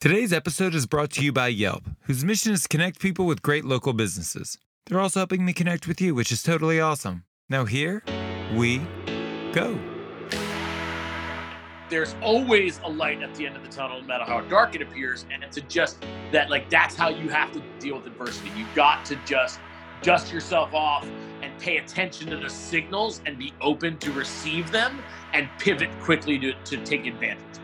Today's 0.00 0.32
episode 0.32 0.74
is 0.74 0.86
brought 0.86 1.10
to 1.10 1.22
you 1.22 1.30
by 1.30 1.48
Yelp, 1.48 1.84
whose 2.04 2.24
mission 2.24 2.54
is 2.54 2.62
to 2.62 2.68
connect 2.68 3.00
people 3.00 3.26
with 3.26 3.42
great 3.42 3.66
local 3.66 3.92
businesses. 3.92 4.56
They're 4.86 4.98
also 4.98 5.20
helping 5.20 5.44
me 5.44 5.52
connect 5.52 5.86
with 5.86 6.00
you, 6.00 6.14
which 6.14 6.32
is 6.32 6.42
totally 6.42 6.80
awesome. 6.80 7.24
Now, 7.50 7.66
here 7.66 8.02
we 8.56 8.78
go. 9.52 9.78
There's 11.90 12.14
always 12.22 12.80
a 12.82 12.88
light 12.88 13.20
at 13.20 13.34
the 13.34 13.46
end 13.46 13.56
of 13.58 13.62
the 13.62 13.68
tunnel, 13.68 14.00
no 14.00 14.06
matter 14.06 14.24
how 14.24 14.40
dark 14.40 14.74
it 14.74 14.80
appears. 14.80 15.26
And 15.30 15.44
it's 15.44 15.58
just 15.68 16.02
that, 16.32 16.48
like, 16.48 16.70
that's 16.70 16.94
how 16.94 17.10
you 17.10 17.28
have 17.28 17.52
to 17.52 17.62
deal 17.78 17.96
with 17.96 18.06
adversity. 18.06 18.50
You've 18.56 18.74
got 18.74 19.04
to 19.04 19.16
just 19.26 19.60
dust 20.00 20.32
yourself 20.32 20.72
off 20.72 21.06
and 21.42 21.52
pay 21.58 21.76
attention 21.76 22.30
to 22.30 22.38
the 22.38 22.48
signals 22.48 23.20
and 23.26 23.36
be 23.36 23.52
open 23.60 23.98
to 23.98 24.12
receive 24.12 24.72
them 24.72 25.02
and 25.34 25.46
pivot 25.58 25.90
quickly 26.00 26.38
to, 26.38 26.54
to 26.64 26.82
take 26.86 27.04
advantage. 27.04 27.59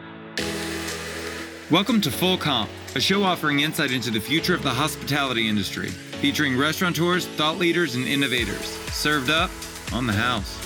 Welcome 1.69 2.01
to 2.03 2.13
Full 2.13 2.39
Comp, 2.39 2.71
a 2.95 3.01
show 3.01 3.25
offering 3.25 3.59
insight 3.59 3.91
into 3.91 4.13
the 4.13 4.21
future 4.21 4.55
of 4.55 4.63
the 4.63 4.71
hospitality 4.71 5.49
industry, 5.49 5.89
featuring 5.89 6.57
restaurateurs, 6.57 7.27
thought 7.27 7.59
leaders, 7.59 7.97
and 7.97 8.07
innovators. 8.07 8.67
Served 8.93 9.31
up 9.31 9.51
on 9.93 10.07
the 10.07 10.13
house. 10.13 10.57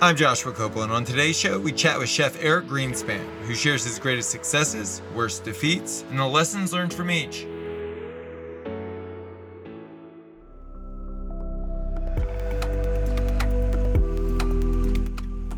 I'm 0.00 0.14
Joshua 0.14 0.52
Copeland. 0.52 0.92
On 0.92 1.04
today's 1.04 1.36
show, 1.36 1.58
we 1.58 1.72
chat 1.72 1.98
with 1.98 2.08
Chef 2.08 2.40
Eric 2.40 2.66
Greenspan, 2.66 3.26
who 3.42 3.56
shares 3.56 3.82
his 3.82 3.98
greatest 3.98 4.30
successes, 4.30 5.02
worst 5.16 5.42
defeats, 5.42 6.04
and 6.08 6.16
the 6.16 6.24
lessons 6.24 6.72
learned 6.72 6.94
from 6.94 7.10
each. 7.10 7.48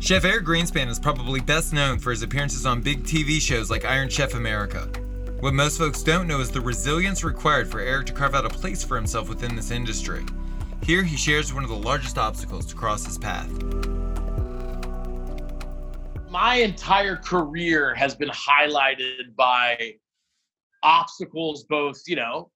Chef 0.05 0.23
Eric 0.23 0.45
Greenspan 0.45 0.87
is 0.87 0.99
probably 0.99 1.39
best 1.39 1.73
known 1.73 1.97
for 1.97 2.11
his 2.11 2.21
appearances 2.21 2.67
on 2.67 2.79
big 2.79 3.01
TV 3.01 3.41
shows 3.41 3.71
like 3.71 3.85
Iron 3.85 4.07
Chef 4.07 4.35
America. 4.35 4.81
What 5.39 5.55
most 5.55 5.79
folks 5.79 6.03
don't 6.03 6.27
know 6.27 6.41
is 6.41 6.51
the 6.51 6.61
resilience 6.61 7.23
required 7.23 7.67
for 7.71 7.79
Eric 7.79 8.05
to 8.05 8.13
carve 8.13 8.35
out 8.35 8.45
a 8.45 8.49
place 8.49 8.83
for 8.83 8.97
himself 8.97 9.27
within 9.27 9.55
this 9.55 9.71
industry. 9.71 10.23
Here 10.83 11.01
he 11.01 11.17
shares 11.17 11.51
one 11.55 11.63
of 11.63 11.71
the 11.71 11.75
largest 11.75 12.19
obstacles 12.19 12.67
to 12.67 12.75
cross 12.75 13.03
his 13.03 13.17
path. 13.17 13.49
My 16.29 16.57
entire 16.57 17.15
career 17.15 17.95
has 17.95 18.13
been 18.13 18.29
highlighted 18.29 19.35
by 19.35 19.95
obstacles, 20.83 21.63
both, 21.63 21.99
you 22.05 22.15
know, 22.15 22.51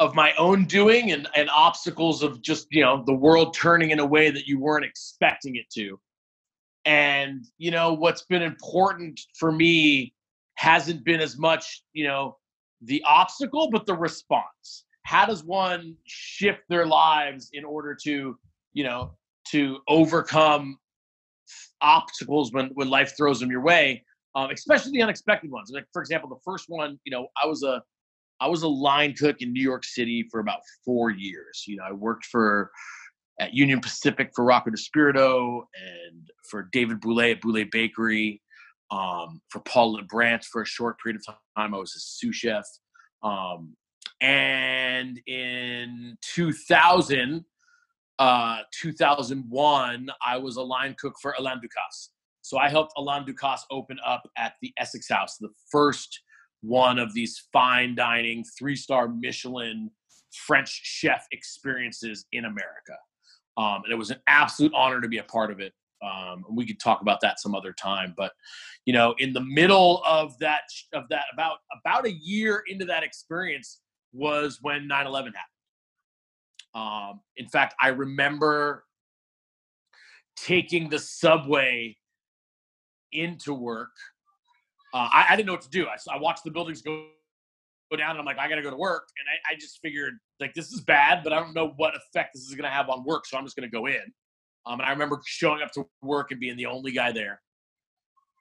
of 0.00 0.16
my 0.16 0.32
own 0.38 0.64
doing 0.64 1.12
and, 1.12 1.28
and 1.36 1.48
obstacles 1.50 2.24
of 2.24 2.42
just, 2.42 2.66
you 2.72 2.82
know, 2.82 3.04
the 3.06 3.14
world 3.14 3.54
turning 3.54 3.90
in 3.90 4.00
a 4.00 4.06
way 4.06 4.32
that 4.32 4.48
you 4.48 4.58
weren't 4.58 4.84
expecting 4.84 5.54
it 5.54 5.70
to. 5.74 6.00
And, 6.84 7.44
you 7.58 7.70
know, 7.70 7.94
what's 7.94 8.22
been 8.22 8.42
important 8.42 9.20
for 9.38 9.50
me 9.50 10.14
hasn't 10.56 11.04
been 11.04 11.20
as 11.20 11.38
much, 11.38 11.82
you 11.92 12.06
know, 12.06 12.36
the 12.82 13.02
obstacle, 13.06 13.70
but 13.70 13.86
the 13.86 13.94
response. 13.94 14.84
How 15.04 15.26
does 15.26 15.44
one 15.44 15.96
shift 16.06 16.60
their 16.68 16.86
lives 16.86 17.50
in 17.52 17.64
order 17.64 17.96
to, 18.04 18.38
you 18.72 18.84
know, 18.84 19.16
to 19.50 19.78
overcome 19.88 20.78
obstacles 21.80 22.52
when 22.52 22.70
when 22.74 22.88
life 22.88 23.16
throws 23.16 23.40
them 23.40 23.50
your 23.50 23.60
way, 23.60 24.04
um, 24.34 24.50
especially 24.50 24.92
the 24.92 25.02
unexpected 25.02 25.50
ones. 25.50 25.70
Like 25.72 25.86
for 25.92 26.02
example, 26.02 26.28
the 26.28 26.40
first 26.44 26.66
one, 26.68 26.98
you 27.04 27.12
know, 27.12 27.28
I 27.42 27.46
was 27.46 27.62
a 27.62 27.82
I 28.40 28.48
was 28.48 28.62
a 28.62 28.68
line 28.68 29.14
cook 29.14 29.36
in 29.40 29.52
New 29.52 29.62
York 29.62 29.84
City 29.84 30.26
for 30.30 30.40
about 30.40 30.60
four 30.84 31.10
years. 31.10 31.64
You 31.66 31.76
know, 31.76 31.84
I 31.84 31.92
worked 31.92 32.26
for 32.26 32.70
at 33.40 33.54
Union 33.54 33.80
Pacific 33.80 34.30
for 34.34 34.44
Rocco 34.44 34.70
DiSpirito 34.70 35.62
and 35.74 36.30
for 36.48 36.68
David 36.72 37.00
Bouley 37.00 37.32
at 37.32 37.40
Bouley 37.40 37.64
Bakery, 37.64 38.40
um, 38.90 39.40
for 39.50 39.60
Paul 39.60 39.98
Liebrandt 39.98 40.44
for 40.44 40.62
a 40.62 40.66
short 40.66 40.98
period 41.00 41.20
of 41.20 41.34
time. 41.56 41.74
I 41.74 41.78
was 41.78 41.94
a 41.96 42.00
sous 42.00 42.36
chef. 42.36 42.64
Um, 43.22 43.74
and 44.20 45.20
in 45.26 46.16
2000, 46.22 47.44
uh, 48.18 48.58
2001, 48.72 50.08
I 50.24 50.36
was 50.36 50.56
a 50.56 50.62
line 50.62 50.94
cook 50.98 51.14
for 51.20 51.34
Alain 51.38 51.56
Ducasse. 51.56 52.08
So 52.42 52.58
I 52.58 52.68
helped 52.68 52.92
Alain 52.96 53.24
Ducasse 53.24 53.62
open 53.70 53.98
up 54.06 54.22
at 54.36 54.54
the 54.60 54.72
Essex 54.78 55.08
House, 55.08 55.38
the 55.38 55.48
first 55.72 56.20
one 56.60 56.98
of 56.98 57.12
these 57.14 57.48
fine 57.52 57.94
dining, 57.94 58.44
three 58.58 58.76
star 58.76 59.08
Michelin 59.08 59.90
French 60.46 60.68
chef 60.68 61.26
experiences 61.32 62.26
in 62.32 62.44
America. 62.44 62.96
Um, 63.56 63.82
and 63.84 63.92
it 63.92 63.96
was 63.96 64.10
an 64.10 64.18
absolute 64.26 64.72
honor 64.74 65.00
to 65.00 65.08
be 65.08 65.18
a 65.18 65.24
part 65.24 65.50
of 65.50 65.60
it. 65.60 65.72
Um, 66.02 66.44
we 66.50 66.66
could 66.66 66.80
talk 66.80 67.00
about 67.00 67.20
that 67.22 67.40
some 67.40 67.54
other 67.54 67.72
time. 67.72 68.14
But 68.16 68.32
you 68.84 68.92
know, 68.92 69.14
in 69.18 69.32
the 69.32 69.40
middle 69.40 70.02
of 70.06 70.38
that 70.40 70.62
of 70.92 71.08
that 71.08 71.24
about 71.32 71.58
about 71.78 72.06
a 72.06 72.12
year 72.12 72.62
into 72.66 72.84
that 72.86 73.02
experience 73.02 73.80
was 74.12 74.58
when 74.60 74.88
9/11 74.88 75.32
happened. 75.34 75.36
Um, 76.74 77.20
in 77.36 77.48
fact, 77.48 77.74
I 77.80 77.88
remember 77.88 78.84
taking 80.36 80.88
the 80.88 80.98
subway 80.98 81.96
into 83.12 83.54
work. 83.54 83.92
Uh, 84.92 85.08
I, 85.12 85.26
I, 85.30 85.36
didn't 85.36 85.46
know 85.46 85.52
what 85.52 85.62
to 85.62 85.70
do. 85.70 85.86
I, 85.86 85.96
I 86.12 86.18
watched 86.18 86.44
the 86.44 86.50
buildings 86.50 86.82
go 86.82 87.06
go 87.90 87.96
down 87.96 88.10
and 88.10 88.20
I'm 88.20 88.24
like, 88.24 88.38
I 88.38 88.48
got 88.48 88.56
to 88.56 88.62
go 88.62 88.70
to 88.70 88.76
work. 88.76 89.08
And 89.18 89.28
I, 89.28 89.54
I, 89.54 89.56
just 89.56 89.80
figured 89.80 90.14
like, 90.40 90.54
this 90.54 90.72
is 90.72 90.80
bad, 90.80 91.22
but 91.22 91.32
I 91.32 91.40
don't 91.40 91.54
know 91.54 91.72
what 91.76 91.94
effect 91.94 92.30
this 92.34 92.44
is 92.44 92.54
going 92.54 92.64
to 92.64 92.70
have 92.70 92.88
on 92.88 93.04
work. 93.04 93.26
So 93.26 93.36
I'm 93.36 93.44
just 93.44 93.56
going 93.56 93.68
to 93.68 93.72
go 93.72 93.86
in. 93.86 94.02
Um, 94.66 94.80
and 94.80 94.82
I 94.82 94.90
remember 94.90 95.20
showing 95.26 95.62
up 95.62 95.72
to 95.72 95.86
work 96.02 96.30
and 96.30 96.40
being 96.40 96.56
the 96.56 96.66
only 96.66 96.92
guy 96.92 97.12
there. 97.12 97.40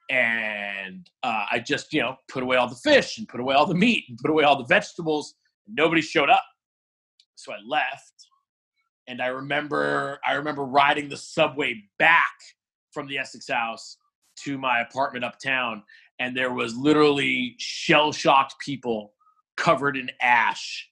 And 0.09 1.09
uh, 1.23 1.45
I 1.51 1.59
just, 1.59 1.93
you 1.93 2.01
know, 2.01 2.15
put 2.29 2.43
away 2.43 2.57
all 2.57 2.67
the 2.67 2.75
fish 2.75 3.17
and 3.17 3.27
put 3.27 3.39
away 3.39 3.55
all 3.55 3.65
the 3.65 3.75
meat 3.75 4.05
and 4.09 4.17
put 4.17 4.31
away 4.31 4.43
all 4.43 4.57
the 4.57 4.65
vegetables. 4.65 5.35
nobody 5.67 6.01
showed 6.01 6.29
up. 6.29 6.43
So 7.35 7.51
I 7.51 7.57
left. 7.65 8.13
And 9.07 9.21
I 9.21 9.27
remember, 9.27 10.19
I 10.25 10.33
remember 10.33 10.63
riding 10.63 11.09
the 11.09 11.17
subway 11.17 11.83
back 11.99 12.33
from 12.93 13.07
the 13.07 13.17
Essex 13.17 13.49
house 13.49 13.97
to 14.43 14.57
my 14.57 14.81
apartment 14.81 15.25
uptown. 15.25 15.83
And 16.19 16.37
there 16.37 16.53
was 16.53 16.75
literally 16.75 17.55
shell 17.57 18.13
shocked 18.13 18.55
people 18.59 19.13
covered 19.57 19.97
in 19.97 20.09
ash 20.21 20.89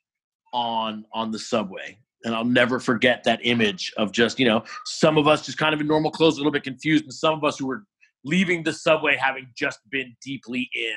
on 0.54 1.06
on 1.14 1.32
the 1.32 1.40
subway 1.40 1.98
and 2.24 2.36
I'll 2.36 2.46
never 2.46 2.80
forget 2.80 3.24
that 3.24 3.40
image 3.44 3.92
of 3.98 4.12
just 4.12 4.40
you 4.40 4.46
know 4.46 4.64
some 4.86 5.18
of 5.18 5.28
us 5.28 5.46
just 5.46 5.58
kind 5.58 5.74
of 5.74 5.82
in 5.82 5.88
normal 5.88 6.12
clothes, 6.12 6.36
a 6.36 6.38
little 6.38 6.52
bit 6.52 6.64
confused, 6.64 7.06
and 7.06 7.14
some 7.14 7.34
of 7.34 7.44
us 7.44 7.58
who 7.58 7.68
were 7.68 7.84
leaving 8.24 8.64
the 8.64 8.74
subway 8.74 9.16
having 9.16 9.48
just 9.56 9.80
been 9.90 10.16
deeply 10.24 10.70
in 10.74 10.96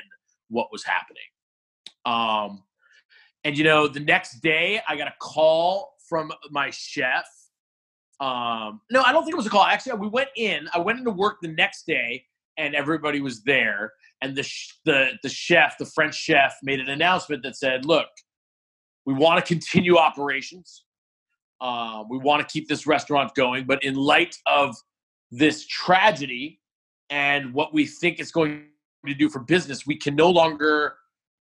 what 0.49 0.67
was 0.71 0.83
happening. 0.83 1.23
Um, 2.05 2.63
and 3.43 3.57
you 3.57 3.63
know, 3.63 3.87
the 3.87 3.99
next 3.99 4.41
day 4.41 4.81
I 4.87 4.95
got 4.95 5.07
a 5.07 5.13
call 5.19 5.93
from 6.07 6.31
my 6.51 6.69
chef. 6.69 7.25
Um, 8.19 8.81
no, 8.91 9.01
I 9.01 9.11
don't 9.11 9.23
think 9.23 9.33
it 9.33 9.37
was 9.37 9.47
a 9.47 9.49
call. 9.49 9.63
Actually, 9.63 9.99
we 9.99 10.07
went 10.07 10.29
in. 10.37 10.69
I 10.73 10.79
went 10.79 10.99
into 10.99 11.11
work 11.11 11.37
the 11.41 11.49
next 11.49 11.85
day, 11.85 12.23
and 12.57 12.75
everybody 12.75 13.21
was 13.21 13.43
there 13.43 13.91
and 14.21 14.35
the 14.35 14.47
the 14.85 15.11
the 15.23 15.29
chef, 15.29 15.77
the 15.77 15.85
French 15.85 16.15
chef, 16.15 16.55
made 16.63 16.79
an 16.79 16.89
announcement 16.89 17.43
that 17.43 17.55
said, 17.55 17.85
"Look, 17.85 18.07
we 19.05 19.13
want 19.13 19.43
to 19.43 19.53
continue 19.53 19.97
operations. 19.97 20.83
Uh, 21.61 22.03
we 22.09 22.17
want 22.17 22.47
to 22.47 22.51
keep 22.51 22.67
this 22.67 22.85
restaurant 22.85 23.33
going, 23.35 23.65
but 23.65 23.83
in 23.83 23.95
light 23.95 24.35
of 24.45 24.75
this 25.31 25.65
tragedy 25.67 26.59
and 27.09 27.53
what 27.53 27.73
we 27.73 27.85
think 27.85 28.19
it's 28.19 28.31
going 28.31 28.65
to 29.05 29.13
do 29.13 29.29
for 29.29 29.39
business, 29.39 29.85
we 29.87 29.95
can 29.95 30.15
no 30.15 30.29
longer 30.29 30.95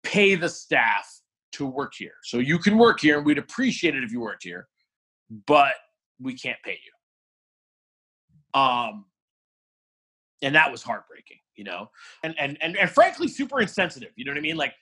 pay 0.03 0.35
the 0.35 0.49
staff 0.49 1.07
to 1.53 1.67
work 1.67 1.93
here. 1.97 2.15
So 2.23 2.39
you 2.39 2.59
can 2.59 2.79
work 2.79 3.01
here, 3.01 3.19
and 3.19 3.27
we'd 3.27 3.39
appreciate 3.39 3.95
it 3.95 4.05
if 4.05 4.13
you 4.13 4.21
worked 4.21 4.45
here, 4.45 4.69
but 5.47 5.75
we 6.21 6.35
can't 6.35 6.59
pay 6.65 6.79
you." 6.85 8.61
Um, 8.61 9.07
and 10.43 10.55
that 10.55 10.71
was 10.71 10.83
heartbreaking 10.83 11.40
you 11.57 11.65
know, 11.65 11.91
and 12.23 12.35
and 12.39 12.57
and, 12.61 12.77
and 12.77 12.91
frankly, 12.91 13.29
super 13.29 13.61
insensitive. 13.61 14.11
You 14.17 14.25
know 14.25 14.33
what 14.33 14.39
I 14.39 14.43
mean? 14.43 14.57
Like, 14.57 14.75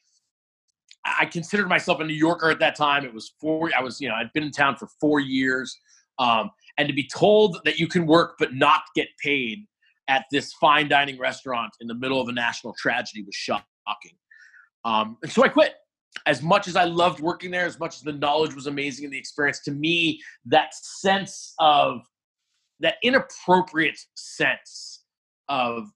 I 1.05 1.27
considered 1.27 1.69
myself 1.69 2.01
a 2.01 2.05
New 2.05 2.15
Yorker 2.15 2.51
at 2.51 2.59
that 2.61 2.77
time. 2.77 3.05
It 3.05 3.13
was 3.13 3.33
four. 3.41 3.71
I 3.77 3.83
was, 3.83 4.01
you 4.01 4.09
know, 4.09 4.15
I'd 4.15 4.33
been 4.33 4.45
in 4.45 4.51
town 4.51 4.77
for 4.77 4.89
four 5.01 5.21
years, 5.21 5.77
um, 6.19 6.51
and 6.77 6.89
to 6.89 6.95
be 6.95 7.09
told 7.09 7.59
that 7.65 7.79
you 7.79 7.87
can 7.87 8.07
work 8.07 8.37
but 8.39 8.55
not 8.55 8.83
get 8.95 9.09
paid 9.23 9.67
at 10.09 10.25
this 10.33 10.53
fine 10.55 10.89
dining 10.89 11.19
restaurant 11.19 11.71
in 11.81 11.87
the 11.87 11.95
middle 11.95 12.21
of 12.21 12.29
a 12.29 12.33
national 12.33 12.75
tragedy 12.79 13.23
was 13.23 13.35
shocking. 13.35 14.17
Um, 14.85 15.19
and 15.23 15.31
so 15.31 15.45
I 15.45 15.49
quit. 15.49 15.75
As 16.27 16.43
much 16.43 16.67
as 16.67 16.75
I 16.75 16.85
loved 16.85 17.21
working 17.21 17.51
there, 17.51 17.67
as 17.67 17.79
much 17.79 17.97
as 17.97 18.01
the 18.03 18.13
knowledge 18.13 18.55
was 18.55 18.67
amazing 18.67 19.05
and 19.05 19.13
the 19.13 19.19
experience, 19.19 19.61
to 19.61 19.71
me, 19.71 20.21
that 20.47 20.75
sense 20.75 21.55
of 21.61 22.01
that 22.81 22.95
inappropriate 23.03 23.99
sense 24.15 25.03
of 25.49 25.89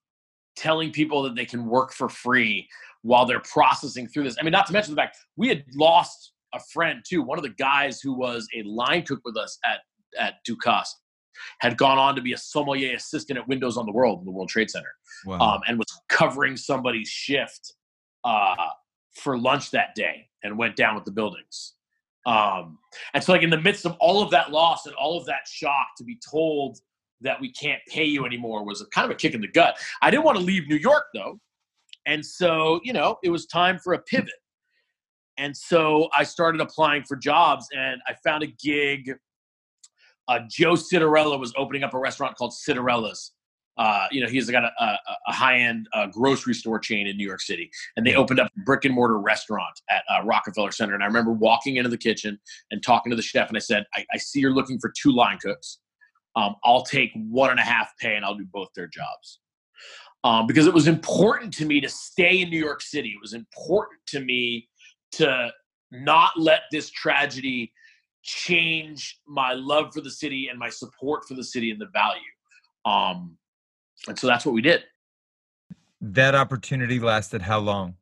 telling 0.56 0.90
people 0.90 1.22
that 1.22 1.34
they 1.34 1.44
can 1.44 1.66
work 1.66 1.92
for 1.92 2.08
free 2.08 2.68
while 3.02 3.26
they're 3.26 3.40
processing 3.40 4.06
through 4.06 4.24
this. 4.24 4.36
I 4.40 4.44
mean, 4.44 4.52
not 4.52 4.66
to 4.66 4.72
mention 4.72 4.94
the 4.94 5.00
fact 5.00 5.18
we 5.36 5.48
had 5.48 5.64
lost 5.74 6.32
a 6.54 6.60
friend 6.72 7.02
too. 7.06 7.22
One 7.22 7.38
of 7.38 7.42
the 7.42 7.50
guys 7.50 8.00
who 8.00 8.12
was 8.12 8.46
a 8.54 8.62
line 8.62 9.04
cook 9.04 9.20
with 9.24 9.36
us 9.36 9.58
at 9.64 9.80
at 10.18 10.34
Ducasse 10.46 10.92
had 11.60 11.78
gone 11.78 11.98
on 11.98 12.14
to 12.14 12.20
be 12.20 12.32
a 12.32 12.38
sommelier 12.38 12.94
assistant 12.94 13.38
at 13.38 13.48
Windows 13.48 13.76
on 13.76 13.86
the 13.86 13.92
World 13.92 14.20
in 14.20 14.24
the 14.24 14.30
World 14.30 14.48
Trade 14.48 14.70
Center, 14.70 14.92
wow. 15.26 15.38
um, 15.38 15.60
and 15.66 15.78
was 15.78 15.86
covering 16.08 16.56
somebody's 16.56 17.08
shift 17.08 17.74
uh, 18.24 18.54
for 19.14 19.38
lunch 19.38 19.70
that 19.70 19.94
day 19.94 20.28
and 20.42 20.58
went 20.58 20.76
down 20.76 20.94
with 20.94 21.04
the 21.04 21.10
buildings. 21.10 21.74
Um, 22.26 22.78
and 23.14 23.22
so, 23.22 23.32
like 23.32 23.42
in 23.42 23.50
the 23.50 23.60
midst 23.60 23.84
of 23.84 23.96
all 23.98 24.22
of 24.22 24.30
that 24.30 24.52
loss 24.52 24.86
and 24.86 24.94
all 24.94 25.18
of 25.18 25.26
that 25.26 25.48
shock, 25.48 25.88
to 25.98 26.04
be 26.04 26.18
told 26.30 26.78
that 27.22 27.40
we 27.40 27.52
can't 27.52 27.80
pay 27.88 28.04
you 28.04 28.24
anymore 28.24 28.64
was 28.64 28.80
a, 28.80 28.86
kind 28.86 29.04
of 29.04 29.10
a 29.10 29.14
kick 29.14 29.34
in 29.34 29.40
the 29.40 29.48
gut. 29.48 29.76
I 30.00 30.10
didn't 30.10 30.24
want 30.24 30.38
to 30.38 30.44
leave 30.44 30.68
New 30.68 30.76
York 30.76 31.04
though, 31.14 31.38
and 32.06 32.24
so 32.24 32.80
you 32.84 32.92
know 32.92 33.18
it 33.22 33.30
was 33.30 33.46
time 33.46 33.78
for 33.78 33.94
a 33.94 33.98
pivot. 33.98 34.30
And 35.38 35.56
so 35.56 36.08
I 36.16 36.24
started 36.24 36.60
applying 36.60 37.04
for 37.04 37.16
jobs, 37.16 37.66
and 37.74 38.00
I 38.06 38.14
found 38.24 38.42
a 38.42 38.48
gig. 38.62 39.12
Uh, 40.28 40.40
Joe 40.48 40.74
Citarella 40.74 41.38
was 41.38 41.52
opening 41.56 41.82
up 41.82 41.94
a 41.94 41.98
restaurant 41.98 42.36
called 42.36 42.52
Citarella's 42.52 43.32
uh, 43.78 44.06
you 44.10 44.22
know, 44.22 44.28
he's 44.28 44.50
got 44.50 44.64
a, 44.64 44.72
a, 44.78 44.98
a 45.28 45.32
high-end 45.32 45.88
uh, 45.94 46.06
grocery 46.06 46.54
store 46.54 46.78
chain 46.78 47.06
in 47.06 47.16
New 47.16 47.26
York 47.26 47.40
City, 47.40 47.70
and 47.96 48.06
they 48.06 48.14
opened 48.14 48.38
up 48.38 48.50
a 48.56 48.60
brick 48.64 48.84
and 48.84 48.94
mortar 48.94 49.18
restaurant 49.18 49.80
at 49.90 50.02
uh, 50.10 50.22
Rockefeller 50.24 50.72
Center. 50.72 50.94
And 50.94 51.02
I 51.02 51.06
remember 51.06 51.32
walking 51.32 51.76
into 51.76 51.88
the 51.88 51.96
kitchen 51.96 52.38
and 52.70 52.82
talking 52.82 53.10
to 53.10 53.16
the 53.16 53.22
chef, 53.22 53.48
and 53.48 53.56
I 53.56 53.60
said, 53.60 53.86
"I, 53.94 54.04
I 54.12 54.18
see 54.18 54.40
you're 54.40 54.52
looking 54.52 54.78
for 54.78 54.92
two 55.00 55.12
line 55.12 55.38
cooks. 55.38 55.78
Um, 56.34 56.56
I'll 56.64 56.82
take 56.82 57.10
one 57.14 57.50
and 57.50 57.60
a 57.60 57.64
half 57.64 57.92
pay, 58.00 58.16
and 58.16 58.24
I'll 58.24 58.34
do 58.36 58.46
both 58.52 58.68
their 58.74 58.88
jobs." 58.88 59.40
Um, 60.24 60.46
because 60.46 60.66
it 60.66 60.74
was 60.74 60.86
important 60.86 61.52
to 61.54 61.66
me 61.66 61.80
to 61.80 61.88
stay 61.88 62.42
in 62.42 62.50
New 62.50 62.58
York 62.58 62.80
City. 62.80 63.08
It 63.08 63.20
was 63.20 63.34
important 63.34 64.00
to 64.08 64.20
me 64.20 64.68
to 65.12 65.50
not 65.90 66.32
let 66.38 66.62
this 66.70 66.90
tragedy 66.90 67.72
change 68.22 69.18
my 69.26 69.52
love 69.52 69.92
for 69.92 70.00
the 70.00 70.10
city 70.10 70.48
and 70.48 70.58
my 70.58 70.68
support 70.68 71.24
for 71.26 71.34
the 71.34 71.44
city 71.44 71.70
and 71.70 71.80
the 71.80 71.88
value. 71.92 72.20
Um, 72.84 73.36
and 74.08 74.18
so 74.18 74.26
that's 74.26 74.46
what 74.46 74.54
we 74.54 74.62
did. 74.62 74.84
That 76.00 76.34
opportunity 76.34 76.98
lasted 76.98 77.42
how 77.42 77.58
long? 77.58 77.96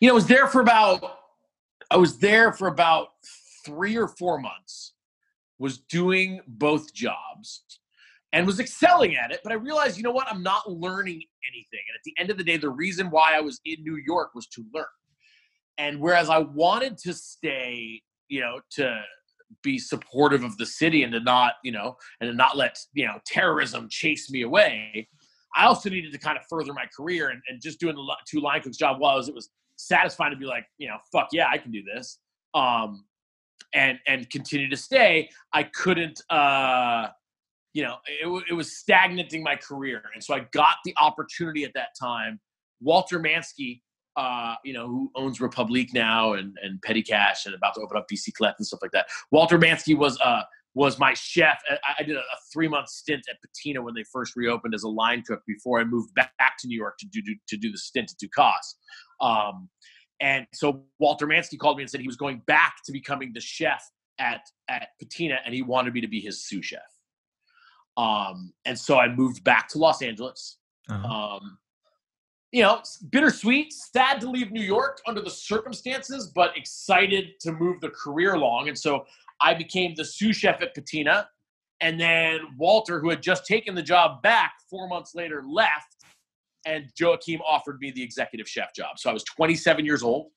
You 0.00 0.08
know, 0.08 0.14
I 0.14 0.16
was 0.16 0.26
there 0.26 0.46
for 0.48 0.60
about 0.60 1.02
I 1.90 1.96
was 1.96 2.18
there 2.18 2.52
for 2.52 2.68
about 2.68 3.08
three 3.64 3.96
or 3.96 4.08
four 4.08 4.38
months, 4.38 4.94
was 5.62 5.78
doing 5.78 6.40
both 6.48 6.92
jobs 6.92 7.62
and 8.32 8.44
was 8.44 8.58
excelling 8.58 9.14
at 9.14 9.30
it. 9.30 9.38
But 9.44 9.52
I 9.52 9.54
realized, 9.54 9.96
you 9.96 10.02
know 10.02 10.10
what, 10.10 10.26
I'm 10.28 10.42
not 10.42 10.68
learning 10.68 11.22
anything. 11.48 11.80
And 11.88 11.94
at 11.94 12.02
the 12.04 12.14
end 12.18 12.30
of 12.30 12.36
the 12.36 12.42
day, 12.42 12.56
the 12.56 12.68
reason 12.68 13.10
why 13.10 13.36
I 13.36 13.40
was 13.40 13.60
in 13.64 13.76
New 13.84 13.96
York 14.04 14.34
was 14.34 14.48
to 14.48 14.64
learn. 14.74 14.84
And 15.78 16.00
whereas 16.00 16.28
I 16.28 16.38
wanted 16.38 16.98
to 16.98 17.14
stay, 17.14 18.02
you 18.28 18.40
know, 18.40 18.58
to 18.72 19.02
be 19.62 19.78
supportive 19.78 20.42
of 20.42 20.58
the 20.58 20.66
city 20.66 21.04
and 21.04 21.12
to 21.12 21.20
not, 21.20 21.54
you 21.62 21.70
know, 21.70 21.94
and 22.20 22.28
to 22.28 22.34
not 22.34 22.56
let, 22.56 22.76
you 22.92 23.06
know, 23.06 23.20
terrorism 23.24 23.86
chase 23.88 24.32
me 24.32 24.42
away. 24.42 25.08
I 25.54 25.66
also 25.66 25.90
needed 25.90 26.10
to 26.10 26.18
kind 26.18 26.36
of 26.36 26.42
further 26.50 26.72
my 26.72 26.86
career 26.96 27.28
and, 27.28 27.40
and 27.48 27.62
just 27.62 27.78
doing 27.78 27.94
the 27.94 28.16
two 28.28 28.40
line 28.40 28.62
cook's 28.62 28.78
job 28.78 28.98
was 28.98 29.28
it 29.28 29.34
was 29.34 29.50
satisfying 29.76 30.32
to 30.32 30.36
be 30.36 30.46
like, 30.46 30.64
you 30.78 30.88
know, 30.88 30.96
fuck 31.12 31.28
yeah, 31.30 31.46
I 31.48 31.58
can 31.58 31.70
do 31.70 31.84
this. 31.84 32.18
Um, 32.52 33.04
and, 33.74 33.98
and 34.06 34.28
continue 34.30 34.68
to 34.68 34.76
stay. 34.76 35.30
I 35.52 35.64
couldn't, 35.64 36.20
uh, 36.30 37.08
you 37.72 37.82
know, 37.82 37.96
it, 38.06 38.44
it 38.50 38.54
was 38.54 38.76
stagnating 38.76 39.42
my 39.42 39.56
career. 39.56 40.02
And 40.14 40.22
so 40.22 40.34
I 40.34 40.40
got 40.52 40.76
the 40.84 40.94
opportunity 41.00 41.64
at 41.64 41.72
that 41.74 41.88
time. 41.98 42.40
Walter 42.80 43.18
Manzke, 43.18 43.80
uh, 44.16 44.56
you 44.64 44.72
know, 44.74 44.86
who 44.86 45.10
owns 45.16 45.40
Republique 45.40 45.94
now 45.94 46.34
and, 46.34 46.56
and 46.62 46.80
Petty 46.82 47.02
Cash 47.02 47.46
and 47.46 47.54
about 47.54 47.74
to 47.74 47.80
open 47.80 47.96
up 47.96 48.06
DC 48.12 48.34
Collect 48.36 48.58
and 48.58 48.66
stuff 48.66 48.80
like 48.82 48.90
that. 48.92 49.06
Walter 49.30 49.58
Manzke 49.58 49.96
was 49.96 50.18
uh, 50.22 50.42
was 50.74 50.98
my 50.98 51.14
chef. 51.14 51.60
I, 51.98 52.02
did 52.02 52.16
a, 52.16 52.20
a 52.20 52.38
three 52.52 52.68
month 52.68 52.88
stint 52.88 53.24
at 53.30 53.36
Patina 53.40 53.82
when 53.82 53.94
they 53.94 54.04
first 54.10 54.36
reopened 54.36 54.74
as 54.74 54.82
a 54.82 54.88
line 54.88 55.22
cook 55.26 55.42
before 55.46 55.80
I 55.80 55.84
moved 55.84 56.14
back, 56.14 56.36
back 56.38 56.56
to 56.60 56.68
New 56.68 56.78
York 56.78 56.98
to 56.98 57.06
do, 57.06 57.22
do 57.22 57.34
to 57.48 57.56
do 57.56 57.70
the 57.70 57.78
stint 57.78 58.12
at 58.12 58.18
Ducasse. 58.18 58.74
Um, 59.20 59.68
and 60.22 60.46
so 60.54 60.84
Walter 61.00 61.26
Manzke 61.26 61.58
called 61.58 61.76
me 61.76 61.82
and 61.82 61.90
said 61.90 62.00
he 62.00 62.06
was 62.06 62.16
going 62.16 62.42
back 62.46 62.76
to 62.86 62.92
becoming 62.92 63.32
the 63.34 63.40
chef 63.40 63.84
at 64.18 64.48
at 64.68 64.88
Patina 64.98 65.38
and 65.44 65.54
he 65.54 65.62
wanted 65.62 65.92
me 65.92 66.00
to 66.00 66.08
be 66.08 66.20
his 66.20 66.42
sous 66.44 66.64
chef. 66.64 66.80
Um, 67.96 68.52
and 68.64 68.78
so 68.78 68.98
I 68.98 69.08
moved 69.08 69.44
back 69.44 69.68
to 69.70 69.78
Los 69.78 70.00
Angeles. 70.00 70.58
Uh-huh. 70.88 71.06
Um, 71.06 71.58
you 72.52 72.62
know, 72.62 72.82
bittersweet, 73.10 73.72
sad 73.72 74.20
to 74.20 74.30
leave 74.30 74.52
New 74.52 74.62
York 74.62 75.00
under 75.06 75.22
the 75.22 75.30
circumstances, 75.30 76.30
but 76.34 76.56
excited 76.56 77.40
to 77.40 77.52
move 77.52 77.80
the 77.80 77.90
career 77.90 78.34
along. 78.34 78.68
And 78.68 78.78
so 78.78 79.06
I 79.40 79.54
became 79.54 79.94
the 79.94 80.04
sous 80.04 80.36
chef 80.36 80.62
at 80.62 80.74
Patina. 80.74 81.28
And 81.80 81.98
then 81.98 82.40
Walter, 82.58 83.00
who 83.00 83.10
had 83.10 83.22
just 83.22 83.46
taken 83.46 83.74
the 83.74 83.82
job 83.82 84.22
back 84.22 84.54
four 84.70 84.86
months 84.86 85.14
later, 85.14 85.42
left. 85.46 85.96
And 86.66 86.86
Joachim 86.98 87.40
offered 87.46 87.78
me 87.80 87.90
the 87.90 88.02
executive 88.02 88.48
chef 88.48 88.74
job. 88.74 88.98
So 88.98 89.10
I 89.10 89.12
was 89.12 89.24
27 89.24 89.84
years 89.84 90.02
old. 90.02 90.30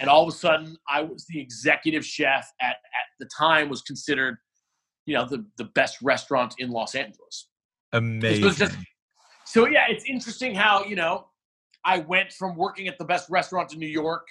And 0.00 0.08
all 0.08 0.22
of 0.22 0.28
a 0.32 0.36
sudden, 0.36 0.76
I 0.88 1.02
was 1.02 1.26
the 1.26 1.40
executive 1.40 2.04
chef 2.04 2.48
at, 2.60 2.70
at 2.70 3.08
the 3.18 3.28
time 3.36 3.68
was 3.68 3.82
considered, 3.82 4.36
you 5.06 5.14
know, 5.14 5.26
the, 5.26 5.44
the 5.56 5.64
best 5.64 5.98
restaurant 6.02 6.54
in 6.58 6.70
Los 6.70 6.94
Angeles. 6.94 7.48
Amazing. 7.92 8.52
Just, 8.52 8.76
so 9.44 9.66
yeah, 9.66 9.86
it's 9.88 10.04
interesting 10.04 10.54
how, 10.54 10.84
you 10.84 10.94
know, 10.94 11.26
I 11.84 11.98
went 11.98 12.32
from 12.32 12.54
working 12.54 12.86
at 12.86 12.98
the 12.98 13.04
best 13.04 13.28
restaurant 13.30 13.72
in 13.72 13.78
New 13.78 13.88
York, 13.88 14.26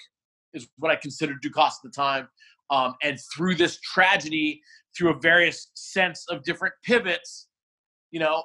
is 0.54 0.68
what 0.78 0.90
I 0.90 0.96
considered 0.96 1.42
Ducasse 1.42 1.66
at 1.66 1.82
the 1.82 1.90
time, 1.90 2.28
um, 2.70 2.94
and 3.02 3.18
through 3.34 3.56
this 3.56 3.80
tragedy, 3.80 4.62
through 4.96 5.10
a 5.10 5.18
various 5.18 5.70
sense 5.74 6.24
of 6.30 6.44
different 6.44 6.74
pivots, 6.84 7.48
you 8.10 8.20
know, 8.20 8.42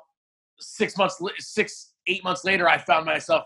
six 0.59 0.97
months, 0.97 1.21
six, 1.39 1.92
eight 2.07 2.23
months 2.23 2.43
later, 2.43 2.67
I 2.67 2.77
found 2.77 3.05
myself 3.05 3.43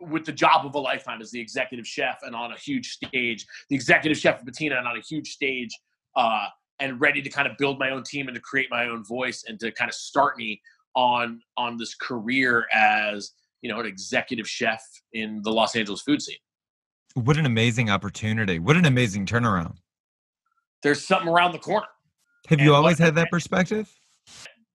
with 0.00 0.24
the 0.24 0.32
job 0.32 0.66
of 0.66 0.74
a 0.74 0.78
lifetime 0.78 1.20
as 1.20 1.30
the 1.30 1.40
executive 1.40 1.86
chef 1.86 2.18
and 2.22 2.34
on 2.34 2.52
a 2.52 2.56
huge 2.56 2.90
stage, 2.90 3.46
the 3.68 3.76
executive 3.76 4.18
chef 4.18 4.40
of 4.40 4.46
Patina 4.46 4.76
and 4.76 4.86
on 4.86 4.96
a 4.96 5.00
huge 5.00 5.30
stage, 5.30 5.70
uh, 6.16 6.46
and 6.80 7.00
ready 7.00 7.22
to 7.22 7.30
kind 7.30 7.46
of 7.46 7.56
build 7.58 7.78
my 7.78 7.90
own 7.90 8.02
team 8.02 8.26
and 8.26 8.34
to 8.34 8.40
create 8.40 8.68
my 8.70 8.86
own 8.86 9.04
voice 9.04 9.44
and 9.46 9.60
to 9.60 9.70
kind 9.70 9.88
of 9.88 9.94
start 9.94 10.36
me 10.36 10.60
on 10.94 11.40
on 11.56 11.76
this 11.78 11.94
career 11.94 12.66
as 12.74 13.32
you 13.62 13.70
know, 13.70 13.80
an 13.80 13.86
executive 13.86 14.48
chef 14.48 14.82
in 15.12 15.40
the 15.42 15.50
Los 15.50 15.74
Angeles 15.74 16.02
food 16.02 16.20
scene. 16.20 16.36
What 17.14 17.36
an 17.36 17.46
amazing 17.46 17.90
opportunity. 17.90 18.58
What 18.58 18.76
an 18.76 18.84
amazing 18.84 19.26
turnaround. 19.26 19.76
There's 20.82 21.06
something 21.06 21.28
around 21.28 21.52
the 21.52 21.58
corner. 21.58 21.86
Have 22.48 22.58
and 22.58 22.66
you 22.66 22.74
always 22.74 22.98
had 22.98 23.14
that 23.14 23.30
perspective? 23.30 23.88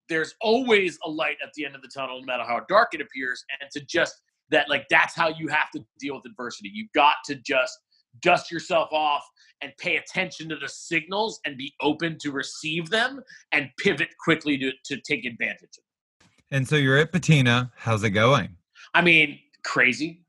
There's 0.09 0.33
always 0.41 0.97
a 1.05 1.09
light 1.09 1.37
at 1.43 1.53
the 1.55 1.65
end 1.65 1.75
of 1.75 1.81
the 1.81 1.89
tunnel, 1.93 2.19
no 2.19 2.25
matter 2.25 2.43
how 2.43 2.61
dark 2.69 2.89
it 2.93 3.01
appears. 3.01 3.43
And 3.61 3.69
to 3.71 3.81
just 3.85 4.15
that, 4.49 4.69
like, 4.69 4.85
that's 4.89 5.15
how 5.15 5.29
you 5.29 5.47
have 5.49 5.69
to 5.75 5.83
deal 5.99 6.15
with 6.15 6.25
adversity. 6.25 6.71
You've 6.73 6.91
got 6.93 7.15
to 7.25 7.35
just 7.35 7.77
dust 8.21 8.51
yourself 8.51 8.89
off 8.91 9.23
and 9.61 9.71
pay 9.77 9.97
attention 9.97 10.49
to 10.49 10.55
the 10.55 10.69
signals 10.69 11.39
and 11.45 11.57
be 11.57 11.73
open 11.81 12.17
to 12.21 12.31
receive 12.31 12.89
them 12.89 13.21
and 13.51 13.69
pivot 13.79 14.09
quickly 14.23 14.57
to, 14.57 14.71
to 14.85 15.01
take 15.01 15.25
advantage 15.25 15.63
of 15.63 15.83
them. 16.19 16.29
And 16.51 16.67
so 16.67 16.75
you're 16.75 16.97
at 16.97 17.11
Patina. 17.11 17.71
How's 17.75 18.03
it 18.03 18.11
going? 18.11 18.55
I 18.93 19.01
mean, 19.01 19.39
crazy. 19.65 20.23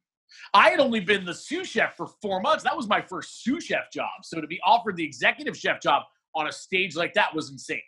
I 0.54 0.70
had 0.70 0.80
only 0.80 1.00
been 1.00 1.25
the 1.25 1.35
sous 1.35 1.68
chef 1.68 1.97
for 1.97 2.08
four 2.23 2.40
months. 2.40 2.64
That 2.64 2.76
was 2.76 2.88
my 2.88 3.00
first 3.00 3.42
sous 3.44 3.64
chef 3.64 3.90
job. 3.92 4.11
So 4.23 4.40
to 4.40 4.47
be 4.47 4.58
offered 4.64 4.97
the 4.97 5.04
executive 5.04 5.56
chef 5.56 5.80
job 5.80 6.02
on 6.35 6.49
a 6.49 6.52
stage 6.52 6.97
like 6.97 7.14
that 7.14 7.35
was 7.35 7.50
insane. 7.50 7.80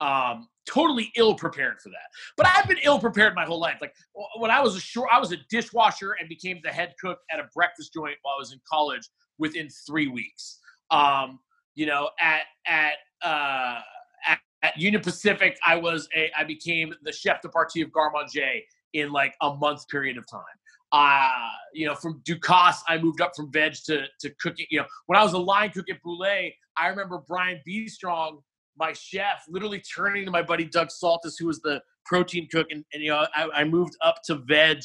Um, 0.00 0.48
totally 0.66 1.12
ill 1.16 1.34
prepared 1.34 1.80
for 1.82 1.88
that. 1.90 2.08
But 2.36 2.46
I've 2.46 2.68
been 2.68 2.78
ill 2.82 2.98
prepared 2.98 3.34
my 3.34 3.44
whole 3.44 3.60
life. 3.60 3.78
Like 3.80 3.94
when 4.38 4.50
I 4.50 4.60
was 4.60 4.76
a 4.76 4.80
short, 4.80 5.10
I 5.12 5.18
was 5.18 5.32
a 5.32 5.36
dishwasher 5.50 6.16
and 6.18 6.28
became 6.28 6.60
the 6.62 6.70
head 6.70 6.94
cook 7.00 7.18
at 7.32 7.40
a 7.40 7.48
breakfast 7.54 7.92
joint 7.92 8.16
while 8.22 8.34
I 8.36 8.38
was 8.38 8.52
in 8.52 8.60
college 8.70 9.08
within 9.38 9.68
three 9.86 10.08
weeks. 10.08 10.58
Um, 10.90 11.40
you 11.74 11.86
know, 11.86 12.10
at 12.20 12.42
at 12.66 12.94
uh, 13.22 13.80
at, 14.26 14.38
at 14.62 14.76
Union 14.76 15.02
Pacific, 15.02 15.58
I 15.66 15.76
was 15.76 16.08
a 16.16 16.30
I 16.38 16.44
became 16.44 16.94
the 17.02 17.12
chef 17.12 17.42
de 17.42 17.48
partie 17.48 17.82
of 17.82 17.92
Garde 17.92 18.12
Manger 18.14 18.60
in 18.94 19.12
like 19.12 19.34
a 19.42 19.54
month 19.54 19.88
period 19.88 20.16
of 20.18 20.28
time. 20.28 20.42
Uh, 20.92 21.30
you 21.72 21.86
know, 21.86 21.94
from 21.94 22.20
Ducasse, 22.28 22.80
I 22.88 22.98
moved 22.98 23.20
up 23.20 23.36
from 23.36 23.52
veg 23.52 23.74
to, 23.86 24.06
to 24.20 24.30
cooking. 24.40 24.66
You 24.70 24.80
know, 24.80 24.86
when 25.06 25.18
I 25.18 25.22
was 25.22 25.34
a 25.34 25.38
line 25.38 25.70
cook 25.70 25.88
at 25.88 26.02
Bouley, 26.02 26.52
I 26.76 26.88
remember 26.88 27.22
Brian 27.28 27.60
Bistrong, 27.64 28.42
my 28.80 28.92
chef, 28.92 29.44
literally 29.48 29.80
turning 29.80 30.24
to 30.24 30.30
my 30.30 30.42
buddy 30.42 30.64
Doug 30.64 30.88
Saltis, 30.88 31.34
who 31.38 31.46
was 31.46 31.60
the 31.60 31.80
protein 32.04 32.48
cook. 32.50 32.66
And, 32.70 32.84
and 32.92 33.02
you 33.02 33.10
know, 33.10 33.26
I, 33.34 33.48
I, 33.54 33.64
moved 33.64 33.96
up 34.02 34.16
to 34.24 34.36
veg 34.36 34.80